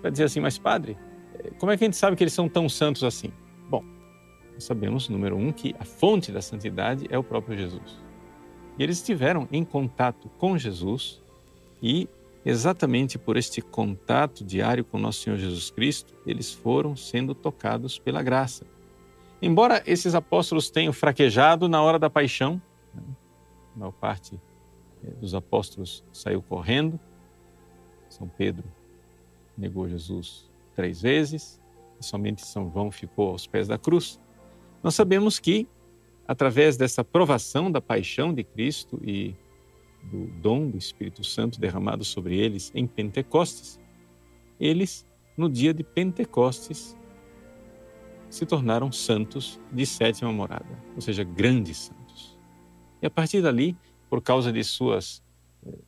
Vai 0.00 0.10
dizer 0.10 0.24
assim, 0.24 0.40
mas 0.40 0.58
padre, 0.58 0.96
eh, 1.34 1.50
como 1.58 1.72
é 1.72 1.76
que 1.76 1.84
a 1.84 1.86
gente 1.86 1.96
sabe 1.96 2.16
que 2.16 2.22
eles 2.22 2.34
são 2.34 2.48
tão 2.48 2.68
santos 2.68 3.02
assim? 3.02 3.32
Nós 4.54 4.64
sabemos, 4.64 5.08
número 5.08 5.36
um, 5.36 5.52
que 5.52 5.74
a 5.78 5.84
fonte 5.84 6.30
da 6.32 6.40
santidade 6.40 7.06
é 7.10 7.18
o 7.18 7.24
próprio 7.24 7.58
Jesus. 7.58 7.98
E 8.78 8.82
eles 8.82 8.98
estiveram 8.98 9.48
em 9.52 9.64
contato 9.64 10.28
com 10.38 10.56
Jesus 10.56 11.20
e, 11.82 12.08
exatamente 12.44 13.18
por 13.18 13.36
este 13.36 13.60
contato 13.60 14.44
diário 14.44 14.84
com 14.84 14.98
nosso 14.98 15.20
Senhor 15.20 15.36
Jesus 15.36 15.70
Cristo, 15.70 16.14
eles 16.26 16.52
foram 16.52 16.96
sendo 16.96 17.34
tocados 17.34 17.98
pela 17.98 18.22
graça. 18.22 18.64
Embora 19.42 19.82
esses 19.86 20.14
apóstolos 20.14 20.70
tenham 20.70 20.92
fraquejado 20.92 21.68
na 21.68 21.82
hora 21.82 21.98
da 21.98 22.08
paixão, 22.08 22.60
né, 22.94 23.02
a 23.74 23.78
maior 23.78 23.92
parte 23.92 24.40
eh, 25.04 25.10
dos 25.20 25.34
apóstolos 25.34 26.04
saiu 26.12 26.40
correndo, 26.40 26.98
São 28.08 28.28
Pedro 28.28 28.64
negou 29.56 29.88
Jesus 29.88 30.50
três 30.74 31.02
vezes, 31.02 31.60
e 32.00 32.04
somente 32.04 32.44
São 32.46 32.70
João 32.72 32.90
ficou 32.90 33.30
aos 33.30 33.46
pés 33.46 33.68
da 33.68 33.78
cruz. 33.78 34.20
Nós 34.84 34.94
sabemos 34.94 35.40
que, 35.40 35.66
através 36.28 36.76
dessa 36.76 37.02
provação 37.02 37.72
da 37.72 37.80
paixão 37.80 38.34
de 38.34 38.44
Cristo 38.44 39.00
e 39.02 39.34
do 40.02 40.26
dom 40.42 40.68
do 40.68 40.76
Espírito 40.76 41.24
Santo 41.24 41.58
derramado 41.58 42.04
sobre 42.04 42.36
eles 42.36 42.70
em 42.74 42.86
Pentecostes, 42.86 43.80
eles, 44.60 45.06
no 45.38 45.48
dia 45.48 45.72
de 45.72 45.82
Pentecostes, 45.82 46.94
se 48.28 48.44
tornaram 48.44 48.92
santos 48.92 49.58
de 49.72 49.86
sétima 49.86 50.30
morada, 50.30 50.78
ou 50.94 51.00
seja, 51.00 51.24
grandes 51.24 51.78
santos. 51.78 52.38
E 53.00 53.06
a 53.06 53.10
partir 53.10 53.40
dali, 53.40 53.74
por 54.10 54.20
causa 54.20 54.52
de 54.52 54.62
suas 54.62 55.22
eh, 55.66 55.78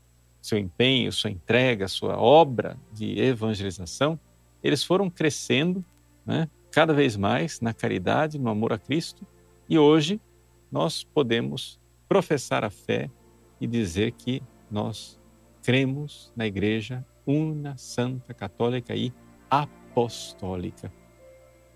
seu 0.41 0.57
empenho, 0.57 1.13
sua 1.13 1.31
entrega, 1.31 1.87
sua 1.87 2.17
obra 2.17 2.79
de 2.95 3.19
evangelização, 3.21 4.19
eles 4.63 4.83
foram 4.83 5.11
crescendo 5.11 5.85
né, 6.25 6.49
cada 6.77 6.93
vez 6.93 7.17
mais 7.17 7.59
na 7.59 7.73
caridade, 7.73 8.39
no 8.39 8.51
amor 8.51 8.71
a 8.71 8.79
Cristo, 8.79 9.27
e 9.67 9.79
hoje 9.79 10.21
nós 10.71 11.03
podemos 11.03 11.81
professar 12.07 12.65
a 12.65 12.69
fé 12.69 13.11
e 13.59 13.67
dizer 13.67 14.13
que 14.13 14.43
nós 14.71 15.19
cremos 15.63 16.31
na 16.37 16.47
Igreja 16.47 17.03
una, 17.27 17.79
santa, 17.79 18.35
católica 18.35 18.95
e 18.95 19.11
apostólica. 19.49 20.93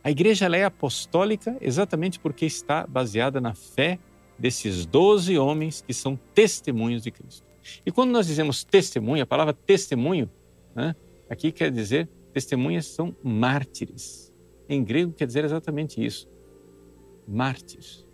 A 0.05 0.11
Igreja 0.11 0.55
é 0.55 0.65
apostólica 0.65 1.57
exatamente 1.63 2.21
porque 2.21 2.45
está 2.45 2.87
baseada 2.87 3.41
na 3.41 3.55
fé 3.55 3.99
desses 4.39 4.85
doze 4.85 5.39
homens 5.39 5.81
que 5.81 5.95
são 5.95 6.15
testemunhos 6.35 7.03
de 7.03 7.11
Cristo. 7.11 7.47
E 7.87 7.91
quando 7.91 8.11
nós 8.11 8.27
dizemos 8.27 8.65
testemunho, 8.65 9.23
a 9.23 9.27
palavra 9.27 9.55
testemunho, 9.55 10.31
né, 10.75 10.95
aqui 11.27 11.51
quer 11.51 11.71
dizer 11.71 12.07
testemunhas 12.35 12.85
são 12.85 13.17
mártires. 13.25 14.30
Em 14.71 14.85
grego 14.85 15.13
quer 15.13 15.27
dizer 15.27 15.45
exatamente 15.45 16.03
isso, 16.03 16.31
mártires. 17.27 18.07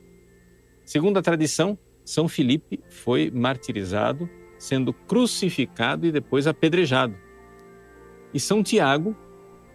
Segundo 0.87 1.19
a 1.19 1.23
tradição, 1.23 1.79
São 2.03 2.27
Filipe 2.27 2.83
foi 2.89 3.31
martirizado, 3.31 4.27
sendo 4.57 4.91
crucificado 4.95 6.07
e 6.07 6.11
depois 6.11 6.47
apedrejado. 6.47 7.15
E 8.33 8.41
São 8.41 8.63
Tiago, 8.63 9.15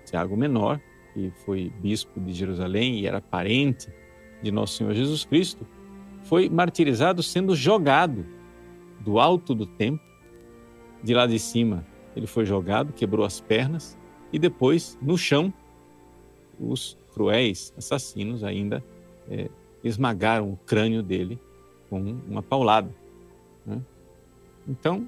Tiago 0.05 0.35
Menor, 0.35 0.81
que 1.13 1.29
foi 1.45 1.71
bispo 1.79 2.19
de 2.19 2.33
Jerusalém 2.33 2.99
e 2.99 3.05
era 3.05 3.21
parente 3.21 3.93
de 4.41 4.51
Nosso 4.51 4.77
Senhor 4.77 4.95
Jesus 4.95 5.23
Cristo, 5.23 5.67
foi 6.23 6.49
martirizado 6.49 7.21
sendo 7.21 7.55
jogado 7.55 8.25
do 9.01 9.19
alto 9.19 9.53
do 9.53 9.67
templo. 9.67 10.03
De 11.03 11.13
lá 11.13 11.27
de 11.27 11.37
cima, 11.37 11.85
ele 12.15 12.25
foi 12.25 12.43
jogado, 12.43 12.91
quebrou 12.91 13.23
as 13.23 13.39
pernas 13.39 13.95
e 14.33 14.39
depois, 14.39 14.97
no 14.99 15.15
chão, 15.15 15.53
os 16.61 16.97
cruéis 17.13 17.73
assassinos 17.77 18.43
ainda 18.43 18.83
é, 19.29 19.49
esmagaram 19.83 20.51
o 20.51 20.57
crânio 20.57 21.01
dele 21.01 21.39
com 21.89 21.99
uma 22.27 22.41
paulada. 22.41 22.93
Né? 23.65 23.81
Então, 24.67 25.07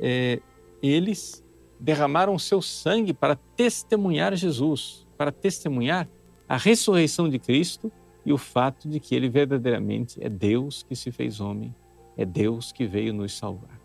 é, 0.00 0.40
eles 0.82 1.44
derramaram 1.78 2.38
seu 2.38 2.62
sangue 2.62 3.12
para 3.12 3.36
testemunhar 3.56 4.34
Jesus, 4.36 5.06
para 5.16 5.32
testemunhar 5.32 6.08
a 6.48 6.56
ressurreição 6.56 7.28
de 7.28 7.38
Cristo 7.38 7.90
e 8.24 8.32
o 8.32 8.38
fato 8.38 8.88
de 8.88 9.00
que 9.00 9.14
ele 9.14 9.28
verdadeiramente 9.28 10.22
é 10.22 10.28
Deus 10.28 10.82
que 10.82 10.94
se 10.94 11.10
fez 11.10 11.40
homem, 11.40 11.74
é 12.16 12.24
Deus 12.24 12.72
que 12.72 12.86
veio 12.86 13.12
nos 13.12 13.36
salvar. 13.36 13.80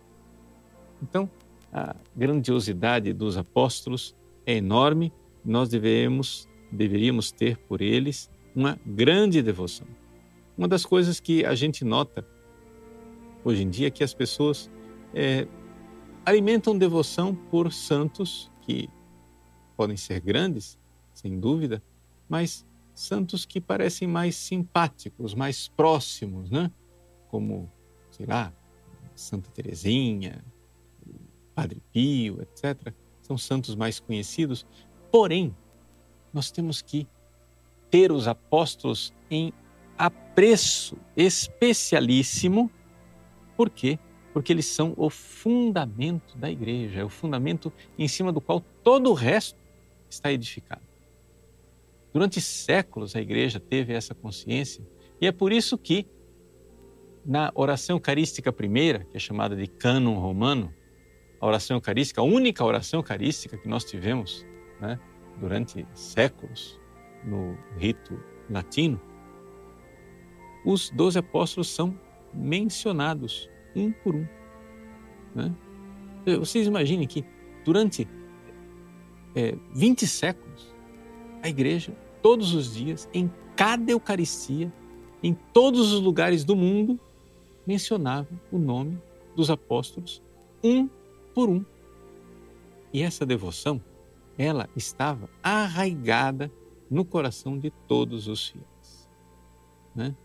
Então, 1.01 1.29
a 1.71 1.95
grandiosidade 2.15 3.13
dos 3.13 3.37
apóstolos 3.37 4.15
é 4.45 4.53
enorme, 4.55 5.11
nós 5.43 5.69
devemos, 5.69 6.47
deveríamos 6.71 7.31
ter 7.31 7.57
por 7.57 7.81
eles 7.81 8.29
uma 8.55 8.79
grande 8.85 9.41
devoção. 9.41 9.87
Uma 10.57 10.67
das 10.67 10.85
coisas 10.85 11.19
que 11.19 11.45
a 11.45 11.53
gente 11.53 11.85
nota 11.85 12.25
hoje 13.43 13.63
em 13.63 13.69
dia 13.69 13.87
é 13.87 13.91
que 13.91 14.03
as 14.03 14.13
pessoas 14.13 14.69
é, 15.13 15.47
alimentam 16.25 16.77
devoção 16.77 17.33
por 17.33 17.71
santos 17.71 18.51
que 18.61 18.89
podem 19.75 19.95
ser 19.95 20.19
grandes, 20.19 20.77
sem 21.13 21.39
dúvida, 21.39 21.81
mas 22.27 22.65
santos 22.93 23.45
que 23.45 23.61
parecem 23.61 24.07
mais 24.07 24.35
simpáticos, 24.35 25.33
mais 25.33 25.67
próximos, 25.67 26.49
né? 26.49 26.71
Como, 27.29 27.71
sei 28.09 28.25
lá, 28.25 28.51
Santa 29.15 29.49
Teresinha, 29.51 30.43
Padre 31.53 31.81
Pio, 31.91 32.41
etc., 32.41 32.93
são 33.21 33.37
santos 33.37 33.75
mais 33.75 33.99
conhecidos. 33.99 34.65
Porém, 35.11 35.55
nós 36.37 36.51
temos 36.51 36.83
que 36.83 37.07
ter 37.89 38.11
os 38.11 38.27
apóstolos 38.27 39.11
em 39.29 39.51
apreço 39.97 40.95
especialíssimo. 41.15 42.69
Por 43.55 43.71
quê? 43.71 43.97
Porque 44.31 44.53
eles 44.53 44.67
são 44.67 44.93
o 44.95 45.09
fundamento 45.09 46.37
da 46.37 46.49
igreja, 46.49 46.99
é 46.99 47.03
o 47.03 47.09
fundamento 47.09 47.73
em 47.97 48.07
cima 48.07 48.31
do 48.31 48.39
qual 48.39 48.61
todo 48.83 49.09
o 49.09 49.13
resto 49.15 49.57
está 50.07 50.31
edificado. 50.31 50.85
Durante 52.13 52.39
séculos 52.39 53.15
a 53.15 53.19
igreja 53.19 53.59
teve 53.59 53.93
essa 53.93 54.13
consciência 54.13 54.87
e 55.19 55.25
é 55.25 55.31
por 55.31 55.51
isso 55.51 55.75
que 55.75 56.05
na 57.25 57.51
oração 57.55 57.95
eucarística 57.95 58.53
primeira, 58.53 59.05
que 59.05 59.17
é 59.17 59.19
chamada 59.19 59.55
de 59.55 59.65
cânon 59.65 60.19
romano, 60.19 60.71
a 61.41 61.47
oração 61.47 61.77
eucarística, 61.77 62.21
a 62.21 62.23
única 62.23 62.63
oração 62.63 62.99
eucarística 62.99 63.57
que 63.57 63.67
nós 63.67 63.83
tivemos 63.83 64.45
né, 64.79 64.99
durante 65.39 65.85
séculos 65.93 66.79
no 67.23 67.57
rito 67.77 68.19
latino, 68.49 68.99
os 70.65 70.89
doze 70.89 71.19
apóstolos 71.19 71.69
são 71.69 71.97
mencionados 72.33 73.49
um 73.75 73.91
por 73.91 74.15
um. 74.15 74.27
Né? 75.33 75.53
Vocês 76.39 76.67
imaginem 76.67 77.07
que 77.07 77.23
durante 77.63 78.07
é, 79.35 79.55
20 79.73 80.07
séculos, 80.07 80.73
a 81.41 81.49
igreja, 81.49 81.95
todos 82.21 82.53
os 82.53 82.73
dias, 82.73 83.07
em 83.13 83.31
cada 83.55 83.91
Eucaristia, 83.91 84.71
em 85.21 85.33
todos 85.53 85.93
os 85.93 86.01
lugares 86.01 86.43
do 86.43 86.55
mundo, 86.55 86.99
mencionava 87.65 88.27
o 88.51 88.57
nome 88.57 88.97
dos 89.35 89.49
apóstolos 89.49 90.21
um 90.63 90.89
por 91.33 91.49
um. 91.49 91.63
E 92.91 93.01
essa 93.01 93.25
devoção, 93.25 93.81
ela 94.37 94.69
estava 94.75 95.29
arraigada 95.41 96.51
no 96.89 97.03
coração 97.03 97.57
de 97.57 97.71
todos 97.87 98.27
os 98.27 98.49
fiéis. 98.49 99.09
Né? 99.95 100.15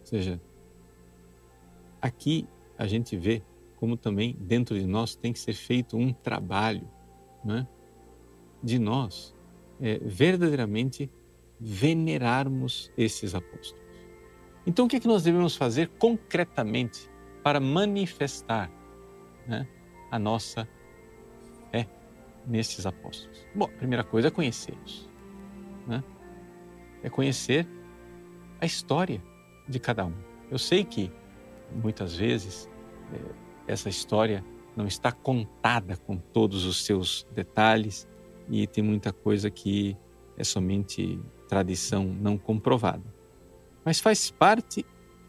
Ou 0.00 0.06
seja, 0.06 0.40
aqui 2.00 2.46
a 2.76 2.86
gente 2.86 3.16
vê 3.16 3.42
como 3.76 3.96
também 3.96 4.36
dentro 4.38 4.78
de 4.78 4.86
nós 4.86 5.14
tem 5.14 5.32
que 5.32 5.38
ser 5.38 5.54
feito 5.54 5.96
um 5.96 6.12
trabalho 6.12 6.86
né? 7.44 7.66
de 8.62 8.78
nós 8.78 9.34
é, 9.80 9.98
verdadeiramente 9.98 11.10
venerarmos 11.58 12.92
esses 12.96 13.34
apóstolos. 13.34 13.80
Então, 14.66 14.84
o 14.84 14.88
que, 14.88 14.96
é 14.96 15.00
que 15.00 15.08
nós 15.08 15.22
devemos 15.22 15.56
fazer 15.56 15.88
concretamente 15.98 17.10
para 17.42 17.58
manifestar 17.58 18.70
né, 19.46 19.66
a 20.10 20.18
nossa 20.18 20.68
nesses 22.50 22.84
apóstolos? 22.84 23.46
Bom, 23.54 23.64
a 23.64 23.78
primeira 23.78 24.04
coisa 24.04 24.28
é 24.28 24.30
conhecê-los. 24.30 25.08
Né? 25.86 26.02
É 27.02 27.08
conhecer 27.08 27.66
a 28.60 28.66
história 28.66 29.22
de 29.68 29.78
cada 29.78 30.04
um. 30.04 30.14
Eu 30.50 30.58
sei 30.58 30.84
que 30.84 31.10
muitas 31.82 32.16
vezes 32.16 32.68
é, 33.14 33.72
essa 33.72 33.88
história 33.88 34.44
não 34.76 34.86
está 34.86 35.12
contada 35.12 35.96
com 35.96 36.16
todos 36.16 36.64
os 36.64 36.84
seus 36.84 37.26
detalhes 37.32 38.08
e 38.48 38.66
tem 38.66 38.82
muita 38.82 39.12
coisa 39.12 39.50
que 39.50 39.96
é 40.36 40.44
somente 40.44 41.20
tradição 41.48 42.04
não 42.04 42.36
comprovada 42.36 43.20
mas 43.84 44.00
faz 44.00 44.30
parte 44.30 44.84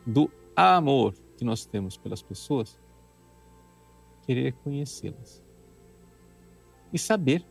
do 0.05 0.29
amor 0.55 1.13
que 1.37 1.45
nós 1.45 1.65
temos 1.65 1.97
pelas 1.97 2.21
pessoas 2.21 2.79
querer 4.23 4.53
conhecê-las 4.63 5.40
e 6.93 6.99
saber 6.99 7.45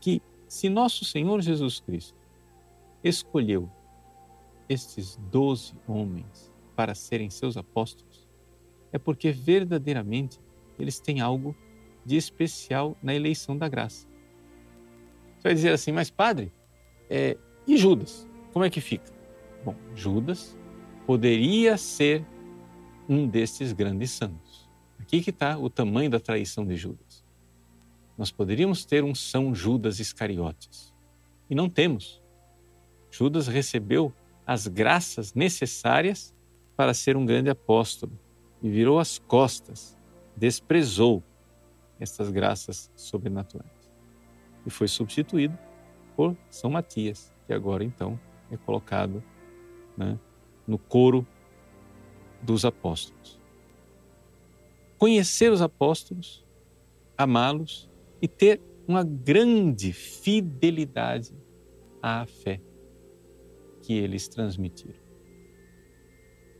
que 0.00 0.20
se 0.46 0.68
nosso 0.68 1.04
Senhor 1.04 1.40
Jesus 1.40 1.80
Cristo 1.80 2.18
escolheu 3.02 3.70
estes 4.68 5.18
doze 5.30 5.74
homens 5.86 6.52
para 6.74 6.94
serem 6.94 7.30
seus 7.30 7.56
apóstolos, 7.56 8.28
é 8.92 8.98
porque 8.98 9.30
verdadeiramente 9.30 10.40
eles 10.78 10.98
têm 11.00 11.20
algo 11.20 11.54
de 12.04 12.16
especial 12.16 12.96
na 13.02 13.14
eleição 13.14 13.56
da 13.56 13.68
graça. 13.68 14.06
Você 15.36 15.42
vai 15.48 15.54
dizer 15.54 15.72
assim, 15.72 15.92
mas 15.92 16.10
padre, 16.10 16.52
é, 17.08 17.36
e 17.66 17.76
Judas? 17.76 18.28
Como 18.52 18.64
é 18.64 18.70
que 18.70 18.80
fica? 18.80 19.12
Bom, 19.64 19.74
Judas 19.94 20.56
poderia 21.06 21.76
ser 21.76 22.24
um 23.08 23.26
desses 23.26 23.72
grandes 23.72 24.10
santos. 24.10 24.68
Aqui 24.98 25.20
que 25.20 25.30
está 25.30 25.58
o 25.58 25.68
tamanho 25.68 26.08
da 26.08 26.18
traição 26.18 26.64
de 26.64 26.76
Judas. 26.76 27.13
Nós 28.16 28.30
poderíamos 28.30 28.84
ter 28.84 29.02
um 29.02 29.14
São 29.14 29.54
Judas 29.54 29.98
Iscariotes. 29.98 30.94
E 31.50 31.54
não 31.54 31.68
temos. 31.68 32.22
Judas 33.10 33.46
recebeu 33.46 34.12
as 34.46 34.66
graças 34.66 35.34
necessárias 35.34 36.34
para 36.76 36.94
ser 36.94 37.16
um 37.16 37.24
grande 37.24 37.50
apóstolo 37.50 38.18
e 38.62 38.68
virou 38.68 38.98
as 38.98 39.18
costas, 39.18 39.96
desprezou 40.36 41.22
estas 41.98 42.30
graças 42.30 42.90
sobrenaturais. 42.96 43.70
E 44.66 44.70
foi 44.70 44.88
substituído 44.88 45.56
por 46.16 46.36
São 46.50 46.70
Matias, 46.70 47.32
que 47.46 47.52
agora 47.52 47.84
então 47.84 48.18
é 48.50 48.56
colocado 48.56 49.22
né, 49.96 50.18
no 50.66 50.78
coro 50.78 51.26
dos 52.42 52.64
apóstolos. 52.64 53.40
Conhecer 54.98 55.52
os 55.52 55.60
apóstolos, 55.60 56.44
amá-los 57.16 57.90
e 58.24 58.28
ter 58.28 58.58
uma 58.88 59.04
grande 59.04 59.92
fidelidade 59.92 61.36
à 62.00 62.24
fé 62.24 62.58
que 63.82 63.92
eles 63.92 64.28
transmitiram. 64.28 64.98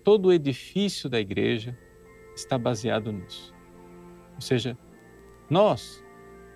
Todo 0.04 0.26
o 0.26 0.32
edifício 0.32 1.08
da 1.08 1.18
igreja 1.18 1.74
está 2.36 2.58
baseado 2.58 3.10
nisso. 3.10 3.54
Ou 4.34 4.42
seja, 4.42 4.76
nós 5.48 6.04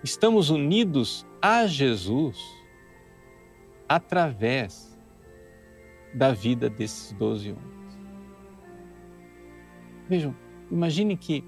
estamos 0.03 0.51
unidos 0.51 1.25
a 1.41 1.65
Jesus 1.65 2.37
através 3.87 4.95
da 6.13 6.31
vida 6.33 6.69
desses 6.69 7.13
doze 7.13 7.49
homens. 7.49 7.99
Vejam, 10.07 10.35
imagine 10.69 11.17
que 11.17 11.43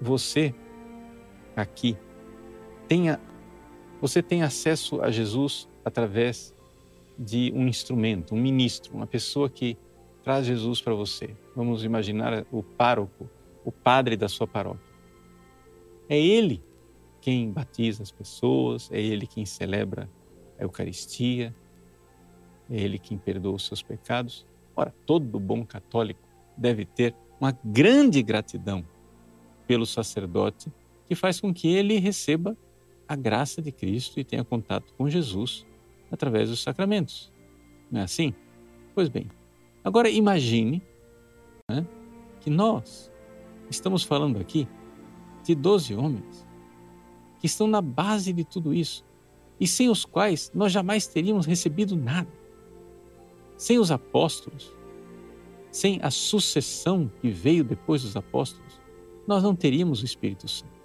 você 0.00 0.54
aqui 1.54 1.98
tenha 2.92 3.18
você 4.02 4.22
tem 4.22 4.42
acesso 4.42 5.00
a 5.00 5.10
Jesus 5.10 5.66
através 5.82 6.54
de 7.18 7.50
um 7.54 7.66
instrumento, 7.66 8.34
um 8.34 8.38
ministro, 8.38 8.92
uma 8.94 9.06
pessoa 9.06 9.48
que 9.48 9.78
traz 10.22 10.44
Jesus 10.44 10.80
para 10.82 10.92
você. 10.92 11.34
Vamos 11.56 11.84
imaginar 11.84 12.44
o 12.50 12.62
pároco, 12.62 13.30
o 13.64 13.72
padre 13.72 14.14
da 14.14 14.28
sua 14.28 14.46
paróquia. 14.46 14.92
É 16.06 16.20
ele 16.20 16.62
quem 17.20 17.50
batiza 17.50 18.02
as 18.02 18.10
pessoas, 18.10 18.90
é 18.92 19.00
ele 19.00 19.26
quem 19.26 19.46
celebra 19.46 20.10
a 20.58 20.62
Eucaristia, 20.64 21.54
é 22.68 22.78
Ele 22.78 22.98
quem 22.98 23.16
perdoa 23.16 23.54
os 23.54 23.66
seus 23.66 23.82
pecados. 23.82 24.46
Ora, 24.76 24.94
todo 25.06 25.40
bom 25.40 25.64
católico 25.64 26.28
deve 26.56 26.84
ter 26.84 27.14
uma 27.40 27.56
grande 27.64 28.22
gratidão 28.22 28.84
pelo 29.66 29.86
sacerdote 29.86 30.70
que 31.06 31.14
faz 31.14 31.40
com 31.40 31.54
que 31.54 31.68
ele 31.68 31.98
receba 31.98 32.56
a 33.08 33.16
graça 33.16 33.60
de 33.60 33.70
Cristo 33.72 34.18
e 34.18 34.24
tenha 34.24 34.44
contato 34.44 34.92
com 34.94 35.08
Jesus 35.08 35.66
através 36.10 36.48
dos 36.48 36.62
sacramentos. 36.62 37.32
Não 37.90 38.00
é 38.00 38.04
assim? 38.04 38.34
Pois 38.94 39.08
bem, 39.08 39.28
agora 39.82 40.08
imagine 40.10 40.82
né, 41.70 41.86
que 42.40 42.50
nós 42.50 43.10
estamos 43.70 44.02
falando 44.02 44.38
aqui 44.38 44.68
de 45.44 45.54
12 45.54 45.94
homens 45.94 46.46
que 47.38 47.46
estão 47.46 47.66
na 47.66 47.80
base 47.80 48.32
de 48.32 48.44
tudo 48.44 48.72
isso 48.72 49.04
e 49.58 49.66
sem 49.66 49.88
os 49.88 50.04
quais 50.04 50.50
nós 50.54 50.72
jamais 50.72 51.06
teríamos 51.06 51.46
recebido 51.46 51.96
nada. 51.96 52.30
Sem 53.56 53.78
os 53.78 53.90
apóstolos, 53.90 54.74
sem 55.70 56.00
a 56.02 56.10
sucessão 56.10 57.10
que 57.20 57.30
veio 57.30 57.64
depois 57.64 58.02
dos 58.02 58.16
apóstolos, 58.16 58.80
nós 59.26 59.42
não 59.42 59.54
teríamos 59.54 60.02
o 60.02 60.04
Espírito 60.04 60.48
Santo, 60.48 60.81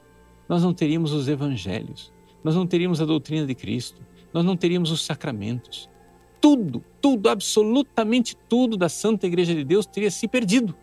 nós 0.48 0.64
não 0.64 0.74
teríamos 0.74 1.12
os 1.12 1.28
evangelhos, 1.28 2.14
nós 2.44 2.56
não 2.56 2.66
teríamos 2.66 3.02
a 3.02 3.06
doutrina 3.06 3.46
de 3.46 3.56
Cristo, 3.56 4.02
nós 4.34 4.46
não 4.46 4.56
teríamos 4.56 4.92
os 4.92 5.06
sacramentos. 5.06 5.90
Tudo, 6.40 6.84
tudo, 7.02 7.30
absolutamente 7.30 8.36
tudo 8.48 8.78
da 8.78 8.88
Santa 8.88 9.26
Igreja 9.26 9.56
de 9.56 9.64
Deus 9.64 9.86
teria 9.86 10.12
se 10.12 10.28
perdido. 10.28 10.76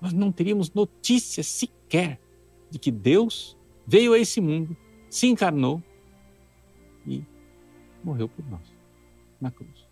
Nós 0.00 0.12
não 0.12 0.32
teríamos 0.32 0.72
notícia 0.72 1.42
sequer 1.42 2.20
de 2.70 2.78
que 2.78 2.90
Deus 2.90 3.56
veio 3.86 4.12
a 4.14 4.18
esse 4.18 4.40
mundo, 4.40 4.76
se 5.10 5.26
encarnou 5.26 5.82
e 7.06 7.22
morreu 8.02 8.28
por 8.28 8.44
nós 8.48 8.74
na 9.40 9.50
cruz. 9.50 9.86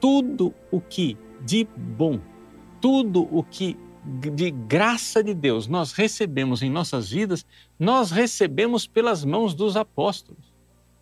Tudo 0.00 0.52
o 0.70 0.80
que 0.80 1.16
de 1.44 1.64
bom, 1.64 2.18
tudo 2.80 3.28
o 3.30 3.44
que 3.44 3.76
de 4.04 4.50
graça 4.50 5.22
de 5.22 5.32
Deus 5.32 5.68
nós 5.68 5.92
recebemos 5.92 6.62
em 6.62 6.70
nossas 6.70 7.10
vidas, 7.10 7.46
nós 7.78 8.10
recebemos 8.10 8.86
pelas 8.86 9.24
mãos 9.24 9.54
dos 9.54 9.76
apóstolos. 9.76 10.52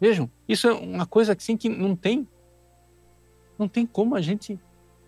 Vejam, 0.00 0.30
isso 0.48 0.68
é 0.68 0.72
uma 0.72 1.06
coisa 1.06 1.32
assim 1.32 1.56
que 1.56 1.68
não 1.68 1.96
tem 1.96 2.28
não 3.58 3.68
tem 3.68 3.84
como 3.84 4.14
a 4.14 4.20
gente 4.22 4.58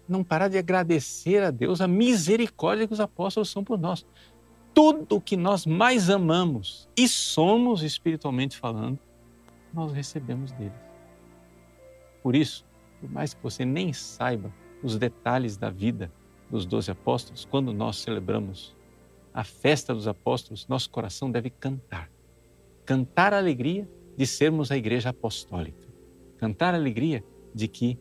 não 0.07 0.23
parar 0.23 0.49
de 0.49 0.59
agradecer 0.59 1.43
a 1.43 1.51
Deus 1.51 1.81
a 1.81 1.89
misericórdia 1.89 2.87
que 2.87 2.93
os 2.93 3.01
apóstolos 3.01 3.51
são 3.51 3.65
por 3.65 3.79
nós. 3.79 4.07
Tudo 4.75 5.17
o 5.17 5.21
que 5.21 5.37
nós 5.37 5.65
mais 5.65 6.11
amamos 6.11 6.89
e 6.97 7.09
somos 7.09 7.83
espiritualmente 7.83 8.57
falando, 8.59 8.99
nós 9.73 9.93
recebemos 9.93 10.53
deles. 10.53 10.73
Por 12.23 12.37
isso, 12.37 12.65
por 13.01 13.11
mais 13.11 13.33
que 13.33 13.43
você 13.43 13.65
nem 13.65 13.93
saiba 13.93 14.53
os 14.83 14.99
detalhes 14.99 15.57
da 15.57 15.71
vida 15.71 16.13
dos 16.53 16.67
doze 16.67 16.91
apóstolos, 16.91 17.47
quando 17.47 17.73
nós 17.73 17.97
celebramos 17.97 18.77
a 19.33 19.43
festa 19.43 19.95
dos 19.95 20.07
apóstolos, 20.07 20.69
nosso 20.69 20.91
coração 20.91 21.31
deve 21.31 21.49
cantar. 21.49 22.11
Cantar 22.85 23.33
a 23.33 23.39
alegria 23.39 23.89
de 24.17 24.27
sermos 24.27 24.71
a 24.71 24.77
igreja 24.77 25.09
apostólica. 25.09 25.89
Cantar 26.37 26.75
a 26.75 26.77
alegria 26.77 27.25
de 27.55 27.67
que 27.67 27.99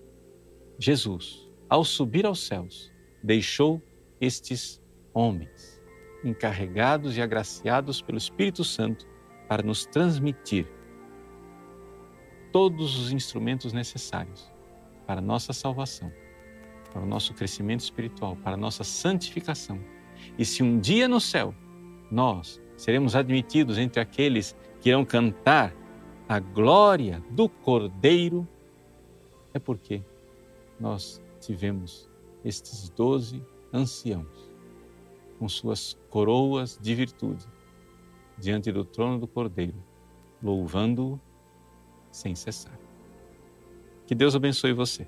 Jesus, 0.78 1.50
ao 1.70 1.86
subir 1.86 2.26
aos 2.26 2.46
céus, 2.46 2.92
deixou 3.24 3.82
estes 4.20 4.82
homens 5.14 5.82
encarregados 6.22 7.16
e 7.16 7.22
agraciados 7.22 8.02
pelo 8.02 8.18
Espírito 8.18 8.66
Santo 8.66 9.08
para 9.48 9.64
nos 9.64 9.86
transmitir 9.86 10.68
todos 12.52 13.00
os 13.00 13.14
instrumentos 13.14 13.72
necessários 13.72 14.52
para 15.08 15.22
nossa 15.22 15.54
salvação, 15.54 16.12
para 16.92 17.02
o 17.02 17.06
nosso 17.06 17.34
crescimento 17.34 17.82
espiritual, 17.82 18.36
para 18.38 18.54
a 18.54 18.58
nossa 18.58 18.84
santificação. 18.84 19.80
E 20.38 20.46
se 20.46 20.62
um 20.62 20.80
dia 20.80 21.08
no 21.08 21.20
céu 21.20 21.54
nós 22.12 22.62
seremos 22.76 23.16
admitidos 23.16 23.78
entre 23.78 24.02
aqueles 24.02 24.56
que 24.80 24.90
irão 24.90 25.06
cantar 25.06 25.74
a 26.28 26.40
glória 26.40 27.24
do 27.32 27.48
Cordeiro, 27.48 28.48
é 29.54 29.60
porque 29.60 30.04
nós 30.80 31.22
tivemos 31.40 32.10
estes 32.44 32.90
doze 32.90 33.44
anciãos 33.74 34.52
com 35.38 35.48
suas 35.48 35.98
coroas 36.10 36.78
de 36.82 36.94
virtude 36.96 37.46
diante 38.38 38.72
do 38.72 38.84
trono 38.84 39.20
do 39.20 39.28
Cordeiro, 39.28 39.84
louvando-o 40.42 41.20
sem 42.12 42.36
cessar. 42.36 42.78
Que 44.06 44.16
Deus 44.16 44.36
abençoe 44.36 44.74
você. 44.74 45.08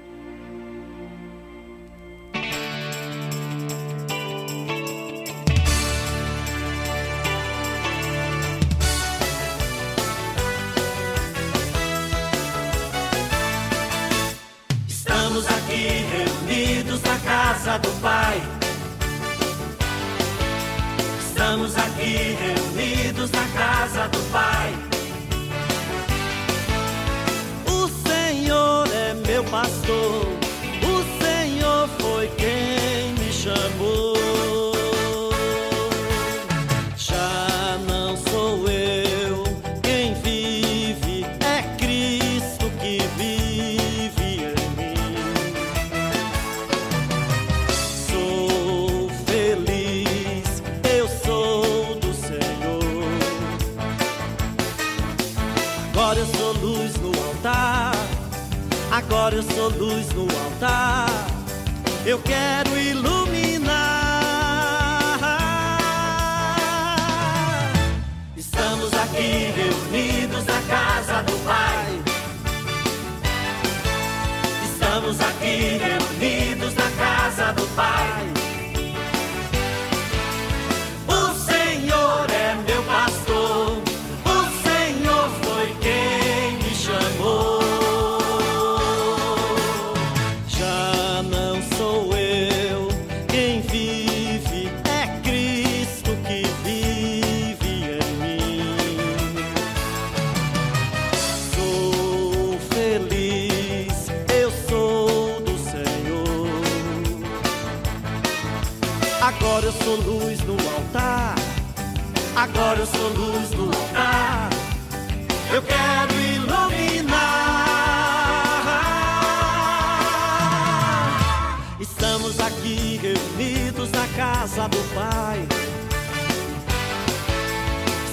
Casa 124.61 124.67
do 124.67 124.93
Pai. 124.93 125.47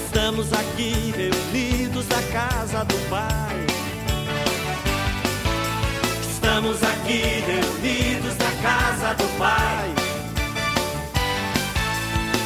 Estamos 0.05 0.53
aqui 0.53 1.13
reunidos 1.15 2.07
na 2.07 2.21
casa 2.31 2.85
do 2.85 3.09
Pai. 3.09 3.65
Estamos 6.31 6.81
aqui 6.81 7.21
reunidos 7.45 8.35
na 8.37 8.51
casa 8.63 9.13
do 9.13 9.37
Pai. 9.37 9.93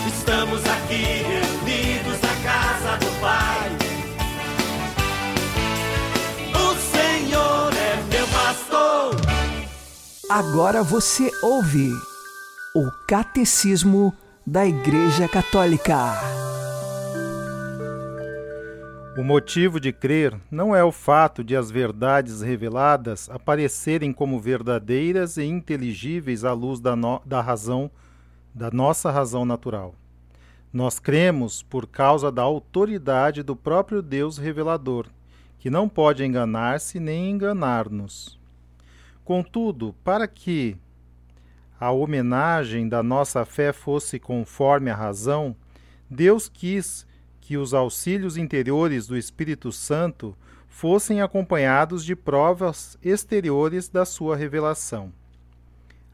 Estamos 0.07 0.61
aqui 0.65 1.23
reunidos 1.23 2.19
na 2.21 2.35
casa 2.43 2.97
do 2.97 3.21
Pai. 3.21 3.77
O 6.55 6.75
Senhor 6.91 7.73
é 7.73 8.03
meu 8.11 8.27
pastor. 8.27 9.15
Agora 10.29 10.83
você 10.83 11.31
ouve 11.41 11.91
o 12.75 12.89
Catecismo 13.07 14.13
da 14.45 14.65
Igreja 14.65 15.27
Católica. 15.27 15.95
O 19.15 19.23
motivo 19.23 19.79
de 19.79 19.93
crer 19.93 20.35
não 20.49 20.75
é 20.75 20.83
o 20.83 20.91
fato 20.91 21.43
de 21.43 21.55
as 21.55 21.69
verdades 21.69 22.41
reveladas 22.41 23.29
aparecerem 23.29 24.11
como 24.11 24.39
verdadeiras 24.39 25.37
e 25.37 25.43
inteligíveis 25.43 26.43
à 26.43 26.51
luz 26.53 26.79
da, 26.79 26.95
no- 26.95 27.21
da 27.23 27.39
razão, 27.41 27.91
da 28.53 28.71
nossa 28.71 29.11
razão 29.11 29.45
natural. 29.45 29.93
Nós 30.71 30.97
cremos 30.97 31.61
por 31.61 31.85
causa 31.85 32.31
da 32.31 32.41
autoridade 32.41 33.43
do 33.43 33.55
próprio 33.55 34.01
Deus 34.01 34.39
revelador, 34.39 35.05
que 35.59 35.69
não 35.69 35.87
pode 35.87 36.25
enganar-se 36.25 36.99
nem 36.99 37.29
enganar-nos. 37.29 38.39
Contudo, 39.23 39.93
para 40.03 40.27
que 40.27 40.75
a 41.83 41.91
homenagem 41.91 42.87
da 42.87 43.03
nossa 43.03 43.43
fé 43.43 43.73
fosse 43.73 44.17
conforme 44.17 44.89
a 44.89 44.95
razão, 44.95 45.53
Deus 46.09 46.47
quis 46.47 47.05
que 47.41 47.57
os 47.57 47.73
auxílios 47.73 48.37
interiores 48.37 49.05
do 49.05 49.17
Espírito 49.17 49.69
Santo 49.69 50.33
fossem 50.69 51.21
acompanhados 51.21 52.05
de 52.05 52.15
provas 52.15 52.97
exteriores 53.03 53.89
da 53.89 54.05
sua 54.05 54.37
revelação. 54.37 55.11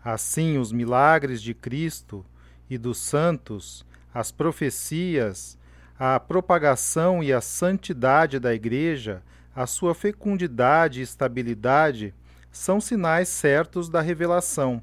Assim, 0.04 0.58
os 0.58 0.72
milagres 0.72 1.40
de 1.40 1.54
Cristo 1.54 2.26
e 2.68 2.76
dos 2.76 2.98
santos, 2.98 3.86
as 4.12 4.32
profecias, 4.32 5.56
a 6.00 6.20
propagação 6.20 7.24
e 7.24 7.32
a 7.32 7.42
santidade 7.42 8.40
da 8.40 8.56
Igreja, 8.56 9.22
a 9.56 9.68
sua 9.68 9.94
fecundidade 9.94 11.00
e 11.00 11.04
estabilidade, 11.04 12.12
são 12.52 12.82
sinais 12.82 13.30
certos 13.30 13.88
da 13.88 14.02
revelação, 14.02 14.82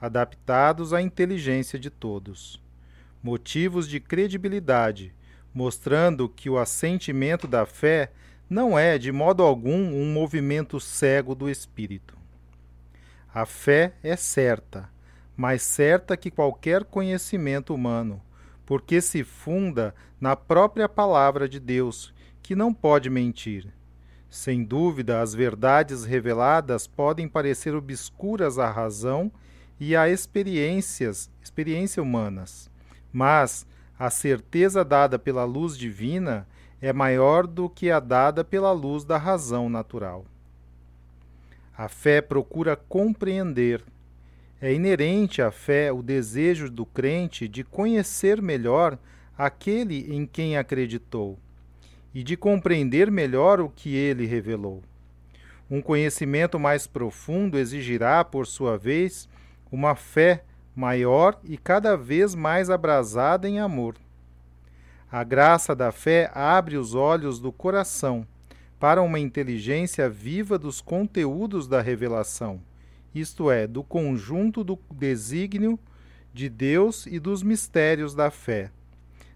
adaptados 0.00 0.92
à 0.92 1.00
inteligência 1.00 1.78
de 1.78 1.90
todos. 1.90 2.62
Motivos 3.22 3.88
de 3.88 3.98
credibilidade, 3.98 5.14
mostrando 5.52 6.28
que 6.28 6.50
o 6.50 6.58
assentimento 6.58 7.48
da 7.48 7.64
fé 7.64 8.12
não 8.48 8.78
é, 8.78 8.98
de 8.98 9.10
modo 9.10 9.42
algum, 9.42 9.94
um 9.94 10.12
movimento 10.12 10.78
cego 10.78 11.34
do 11.34 11.50
espírito. 11.50 12.16
A 13.34 13.44
fé 13.44 13.94
é 14.02 14.16
certa, 14.16 14.88
mais 15.36 15.62
certa 15.62 16.16
que 16.16 16.30
qualquer 16.30 16.84
conhecimento 16.84 17.74
humano, 17.74 18.22
porque 18.64 19.00
se 19.00 19.24
funda 19.24 19.94
na 20.20 20.36
própria 20.36 20.88
palavra 20.88 21.48
de 21.48 21.60
Deus, 21.60 22.14
que 22.42 22.54
não 22.54 22.72
pode 22.72 23.10
mentir. 23.10 23.66
Sem 24.30 24.64
dúvida, 24.64 25.20
as 25.20 25.34
verdades 25.34 26.04
reveladas 26.04 26.86
podem 26.86 27.28
parecer 27.28 27.74
obscuras 27.74 28.58
à 28.58 28.70
razão 28.70 29.30
e 29.78 29.94
a 29.94 30.08
experiências, 30.08 31.30
experiência 31.42 32.02
humanas, 32.02 32.70
mas 33.12 33.66
a 33.98 34.10
certeza 34.10 34.84
dada 34.84 35.18
pela 35.18 35.44
luz 35.44 35.76
divina 35.76 36.46
é 36.80 36.92
maior 36.92 37.46
do 37.46 37.68
que 37.68 37.90
a 37.90 38.00
dada 38.00 38.44
pela 38.44 38.72
luz 38.72 39.04
da 39.04 39.16
razão 39.16 39.68
natural. 39.68 40.24
A 41.76 41.88
fé 41.88 42.20
procura 42.20 42.76
compreender. 42.76 43.82
É 44.60 44.72
inerente 44.72 45.42
à 45.42 45.50
fé 45.50 45.92
o 45.92 46.02
desejo 46.02 46.70
do 46.70 46.86
crente 46.86 47.46
de 47.46 47.62
conhecer 47.62 48.40
melhor 48.40 48.98
aquele 49.36 50.14
em 50.14 50.26
quem 50.26 50.56
acreditou 50.56 51.38
e 52.14 52.22
de 52.22 52.34
compreender 52.34 53.10
melhor 53.10 53.60
o 53.60 53.68
que 53.68 53.94
ele 53.94 54.24
revelou. 54.24 54.82
Um 55.70 55.82
conhecimento 55.82 56.58
mais 56.58 56.86
profundo 56.86 57.58
exigirá, 57.58 58.24
por 58.24 58.46
sua 58.46 58.78
vez, 58.78 59.28
uma 59.70 59.94
fé 59.94 60.44
maior 60.74 61.38
e 61.44 61.56
cada 61.56 61.96
vez 61.96 62.34
mais 62.34 62.68
abrasada 62.70 63.48
em 63.48 63.58
amor. 63.58 63.96
A 65.10 65.24
graça 65.24 65.74
da 65.74 65.92
fé 65.92 66.30
abre 66.34 66.76
os 66.76 66.94
olhos 66.94 67.38
do 67.40 67.50
coração 67.50 68.26
para 68.78 69.00
uma 69.00 69.18
inteligência 69.18 70.08
viva 70.08 70.58
dos 70.58 70.80
conteúdos 70.80 71.66
da 71.66 71.80
revelação, 71.80 72.60
isto 73.14 73.50
é, 73.50 73.66
do 73.66 73.82
conjunto 73.82 74.62
do 74.62 74.78
desígnio 74.90 75.78
de 76.34 76.50
Deus 76.50 77.06
e 77.06 77.18
dos 77.18 77.42
mistérios 77.42 78.14
da 78.14 78.30
fé, 78.30 78.70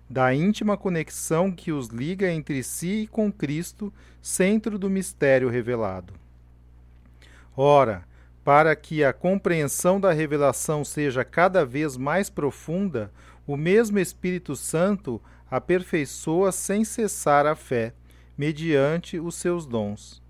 da 0.09 0.35
íntima 0.35 0.77
conexão 0.77 1.51
que 1.51 1.73
os 1.73 1.89
liga 1.89 2.31
entre 2.31 2.63
si 2.63 3.03
e 3.03 3.07
com 3.07 3.33
Cristo, 3.33 3.91
centro 4.21 4.79
do 4.79 4.91
mistério 4.91 5.49
revelado. 5.49 6.13
Ora, 7.57 8.05
para 8.45 8.75
que 8.75 9.05
a 9.05 9.13
compreensão 9.13 10.01
da 10.01 10.13
revelação 10.13 10.85
seja 10.85 11.25
cada 11.25 11.65
vez 11.65 11.97
mais 11.97 12.31
profunda, 12.31 13.13
o 13.47 13.57
mesmo 13.57 13.99
Espírito 13.99 14.57
Santo 14.57 15.21
aperfeiçoa 15.51 16.53
sem 16.53 16.85
cessar 16.85 17.47
a 17.47 17.55
fé 17.55 17.93
mediante 18.37 19.19
os 19.19 19.35
seus 19.35 19.67
dons. 19.67 20.23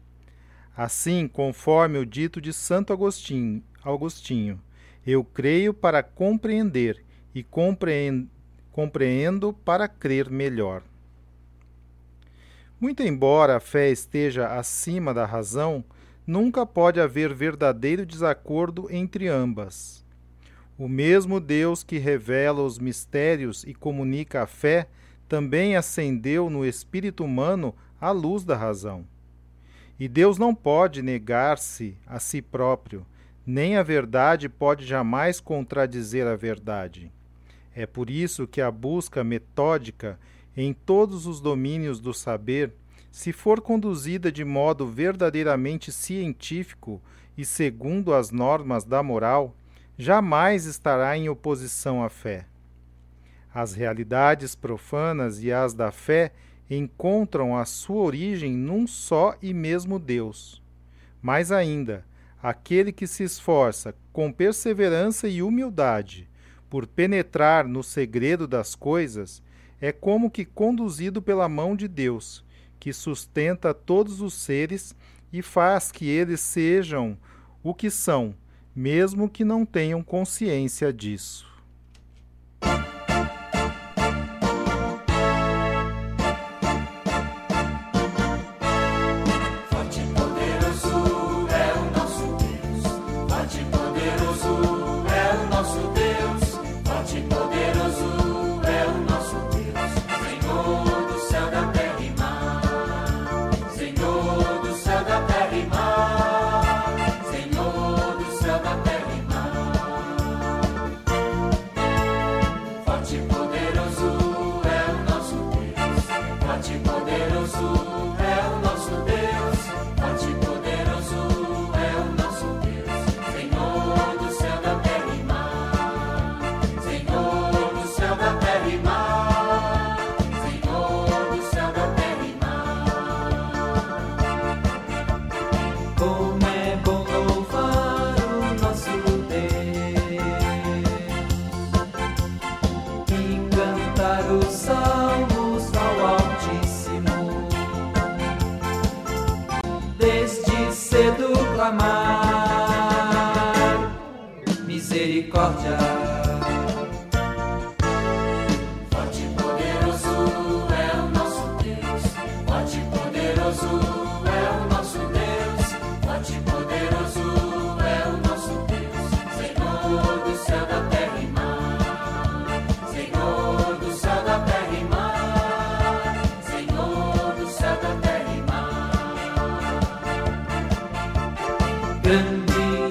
Assim, 0.77 1.29
conforme 1.29 1.99
o 1.99 2.07
dito 2.07 2.41
de 2.41 2.53
Santo 2.53 2.93
Agostinho, 2.93 3.63
Agostinho 3.85 4.61
eu 5.07 5.25
creio 5.25 5.73
para 5.73 6.03
compreender 6.03 7.03
e 7.35 7.43
compreendo, 7.43 8.29
para 9.65 9.89
crer 9.89 10.29
melhor. 10.31 10.83
Muito 12.79 13.03
embora 13.03 13.57
a 13.57 13.61
fé 13.61 13.91
esteja 13.91 14.49
acima 14.59 15.13
da 15.13 15.27
razão, 15.27 15.85
nunca 16.27 16.65
pode 16.65 17.01
haver 17.01 17.35
verdadeiro 17.35 18.07
desacordo 18.07 18.87
entre 18.91 19.29
ambas. 19.29 20.05
O 20.79 20.89
mesmo 20.89 21.41
Deus 21.41 21.83
que 21.83 21.99
revela 21.99 22.63
os 22.63 22.79
mistérios 22.79 23.65
e 23.65 23.75
comunica 23.75 24.43
a 24.43 24.47
fé 24.47 24.89
também 25.29 25.77
acendeu 25.77 26.49
no 26.49 26.65
espírito 26.65 27.25
humano 27.25 27.75
à 28.01 28.11
luz 28.11 28.45
da 28.45 28.57
razão. 28.57 29.05
E 29.99 30.09
Deus 30.09 30.39
não 30.39 30.55
pode 30.55 31.03
negar-se 31.03 31.97
a 32.07 32.19
si 32.19 32.41
próprio, 32.41 33.07
nem 33.47 33.77
a 33.77 33.83
verdade 33.83 34.49
pode 34.49 34.87
jamais 34.87 35.39
contradizer 35.39 36.27
a 36.27 36.35
verdade. 36.35 37.13
É 37.75 37.87
por 37.87 38.09
isso 38.09 38.47
que 38.47 38.61
a 38.61 38.71
busca 38.71 39.23
metódica 39.23 40.19
em 40.57 40.73
todos 40.73 41.27
os 41.27 41.41
domínios 41.41 42.01
do 42.01 42.13
saber, 42.13 42.73
se 43.11 43.33
for 43.33 43.61
conduzida 43.61 44.31
de 44.31 44.45
modo 44.45 44.87
verdadeiramente 44.87 45.91
científico 45.91 47.03
e 47.37 47.45
segundo 47.45 48.15
as 48.15 48.31
normas 48.31 48.85
da 48.85 49.03
moral, 49.03 49.57
jamais 49.99 50.65
estará 50.65 51.17
em 51.17 51.29
oposição 51.29 52.03
à 52.03 52.09
fé. 52.09 52.47
As 53.53 53.75
realidades 53.75 54.55
profanas 54.55 55.43
e 55.43 55.51
as 55.51 55.75
da 55.75 55.91
fé 55.91 56.33
encontram 56.71 57.57
a 57.57 57.65
sua 57.65 58.03
origem 58.03 58.53
num 58.53 58.87
só 58.87 59.35
e 59.43 59.53
mesmo 59.53 59.99
Deus. 59.99 60.63
Mais 61.21 61.51
ainda, 61.51 62.05
aquele 62.41 62.93
que 62.93 63.07
se 63.07 63.25
esforça 63.25 63.95
com 64.13 64.33
perseverança 64.33 65.29
e 65.29 65.43
humildade 65.43 66.29
por 66.71 66.87
penetrar 66.87 67.67
no 67.67 67.83
segredo 67.83 68.47
das 68.47 68.77
coisas 68.77 69.43
é 69.81 69.91
como 69.91 70.31
que 70.31 70.45
conduzido 70.45 71.21
pela 71.21 71.49
mão 71.49 71.75
de 71.75 71.89
Deus, 71.89 72.45
que 72.81 72.95
sustenta 72.95 73.75
todos 73.75 74.23
os 74.23 74.33
seres 74.33 74.97
e 75.31 75.43
faz 75.43 75.93
que 75.93 76.09
eles 76.09 76.41
sejam 76.41 77.17
o 77.63 77.75
que 77.75 77.91
são, 77.91 78.35
mesmo 78.75 79.29
que 79.29 79.45
não 79.45 79.67
tenham 79.67 80.03
consciência 80.03 80.91
disso. 80.91 81.50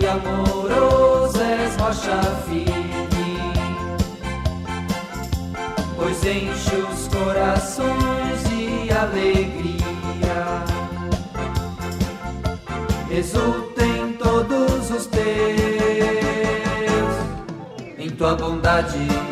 amoroso 0.10 1.40
és 1.42 1.76
rocha 1.78 2.20
firme, 2.48 3.54
pois 5.96 6.26
enche 6.26 6.76
os 6.76 7.08
corações 7.08 8.44
de 8.50 8.92
alegria, 8.92 10.64
exulta 13.12 13.86
em 13.86 14.14
todos 14.14 14.92
os 14.92 15.06
teus, 15.06 15.26
em 17.98 18.10
tua 18.10 18.36
bondade. 18.36 19.29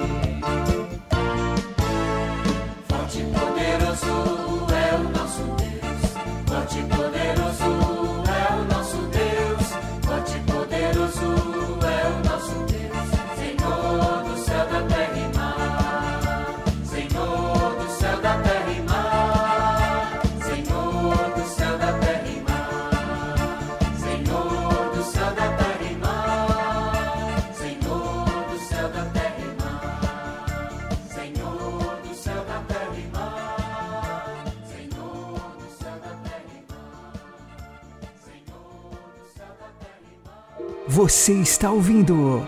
Você 40.97 41.33
está 41.33 41.71
ouvindo 41.71 42.41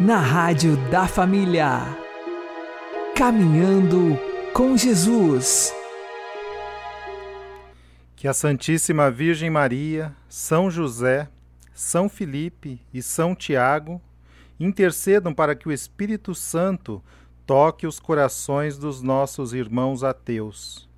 na 0.00 0.16
Rádio 0.16 0.74
da 0.90 1.06
Família. 1.06 1.80
Caminhando 3.14 4.18
com 4.54 4.74
Jesus. 4.74 5.70
Que 8.16 8.26
a 8.26 8.32
Santíssima 8.32 9.10
Virgem 9.10 9.50
Maria, 9.50 10.16
São 10.30 10.70
José, 10.70 11.28
São 11.74 12.08
Felipe 12.08 12.80
e 12.90 13.02
São 13.02 13.34
Tiago 13.34 14.00
intercedam 14.58 15.34
para 15.34 15.54
que 15.54 15.68
o 15.68 15.72
Espírito 15.72 16.34
Santo 16.34 17.04
toque 17.44 17.86
os 17.86 18.00
corações 18.00 18.78
dos 18.78 19.02
nossos 19.02 19.52
irmãos 19.52 20.02
ateus, 20.02 20.88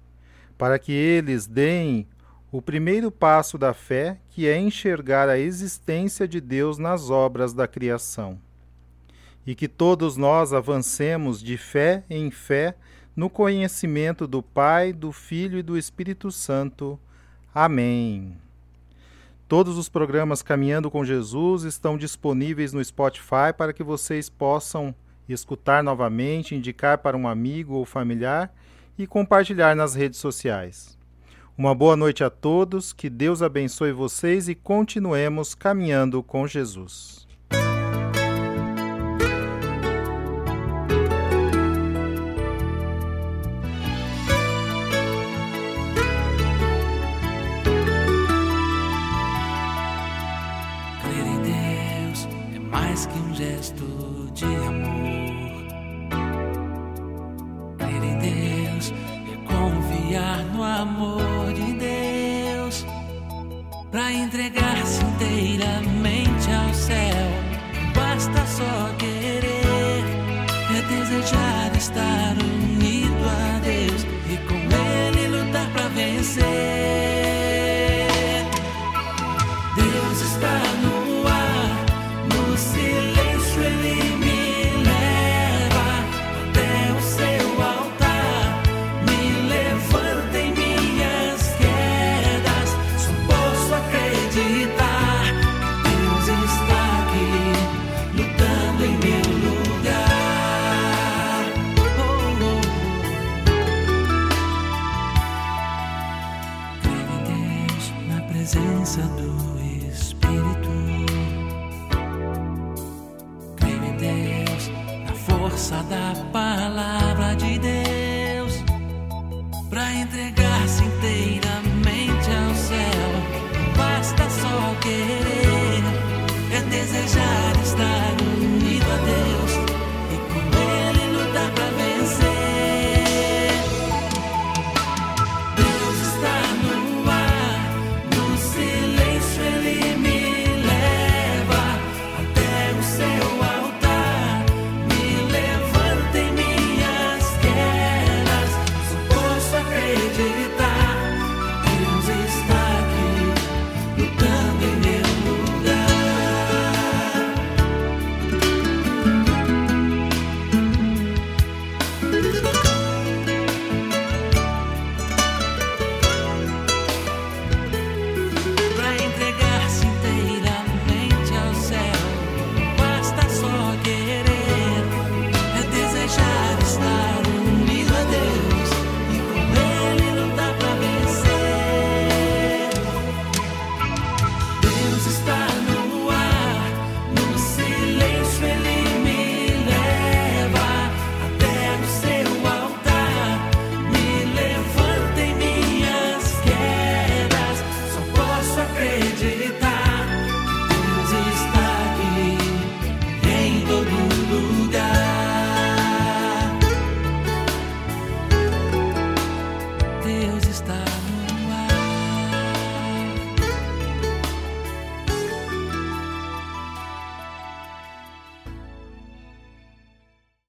para 0.57 0.79
que 0.79 0.93
eles 0.93 1.49
deem 1.49 2.07
o 2.51 2.63
primeiro 2.63 3.11
passo 3.11 3.59
da 3.59 3.75
fé, 3.75 4.19
que 4.31 4.47
é 4.47 4.59
enxergar 4.59 5.29
a 5.29 5.39
existência 5.39 6.29
de 6.29 6.41
Deus 6.41 6.79
nas 6.79 7.11
obras 7.11 7.53
da 7.53 7.67
criação. 7.67 8.39
E 9.47 9.55
que 9.55 9.69
todos 9.69 10.17
nós 10.17 10.53
avancemos 10.53 11.43
de 11.43 11.57
fé 11.57 12.05
em 12.09 12.31
fé 12.31 12.77
no 13.15 13.31
conhecimento 13.31 14.27
do 14.27 14.43
Pai, 14.43 14.93
do 14.93 15.11
Filho 15.11 15.59
e 15.59 15.63
do 15.63 15.77
Espírito 15.77 16.31
Santo. 16.31 16.99
Amém. 17.55 18.37
Todos 19.49 19.79
os 19.79 19.89
programas 19.89 20.43
Caminhando 20.43 20.91
com 20.91 21.05
Jesus 21.05 21.63
estão 21.63 21.97
disponíveis 21.97 22.73
no 22.73 22.85
Spotify 22.85 23.53
para 23.57 23.73
que 23.73 23.83
vocês 23.83 24.29
possam 24.29 24.95
escutar 25.29 25.83
novamente, 25.83 26.55
indicar 26.55 26.99
para 26.99 27.17
um 27.17 27.27
amigo 27.27 27.75
ou 27.75 27.85
familiar 27.85 28.53
e 28.99 29.07
compartilhar 29.07 29.75
nas 29.75 29.95
redes 29.95 30.19
sociais. 30.19 30.96
Uma 31.59 31.75
boa 31.75 31.97
noite 31.97 32.23
a 32.23 32.29
todos, 32.29 32.93
que 32.93 33.09
Deus 33.09 33.41
abençoe 33.41 33.91
vocês 33.91 34.47
e 34.47 34.55
continuemos 34.55 35.55
caminhando 35.55 36.23
com 36.23 36.47
Jesus. 36.47 37.27
Crer 51.01 51.27
em 51.27 51.41
Deus 51.41 52.29
é 52.55 52.59
mais 52.59 53.07
que 53.07 53.19
um 53.19 53.35
gesto 53.35 54.31
de 54.35 54.45
amor. 54.45 55.65
Crer 57.79 58.05
em 58.05 58.19
Deus 58.19 58.93
é 59.33 59.37
confiar 59.47 60.45
no 60.53 60.63
amor 60.63 61.26
para 63.97 64.13
entregar-se 64.13 65.03
inteiramente 65.03 66.51
ao 66.51 66.75
céu. 66.75 67.31
Basta 67.95 68.47
só 68.47 68.95
querer, 68.99 70.05
é 70.77 70.83
desejar 70.83 71.75
estar 71.75 72.37
unido 72.37 73.17
a 73.25 73.59
Deus 73.61 74.03
e 74.31 74.37
com 74.47 74.55
Ele 74.55 75.29
lutar 75.29 75.73
para 75.73 75.89
vencer. 75.89 76.76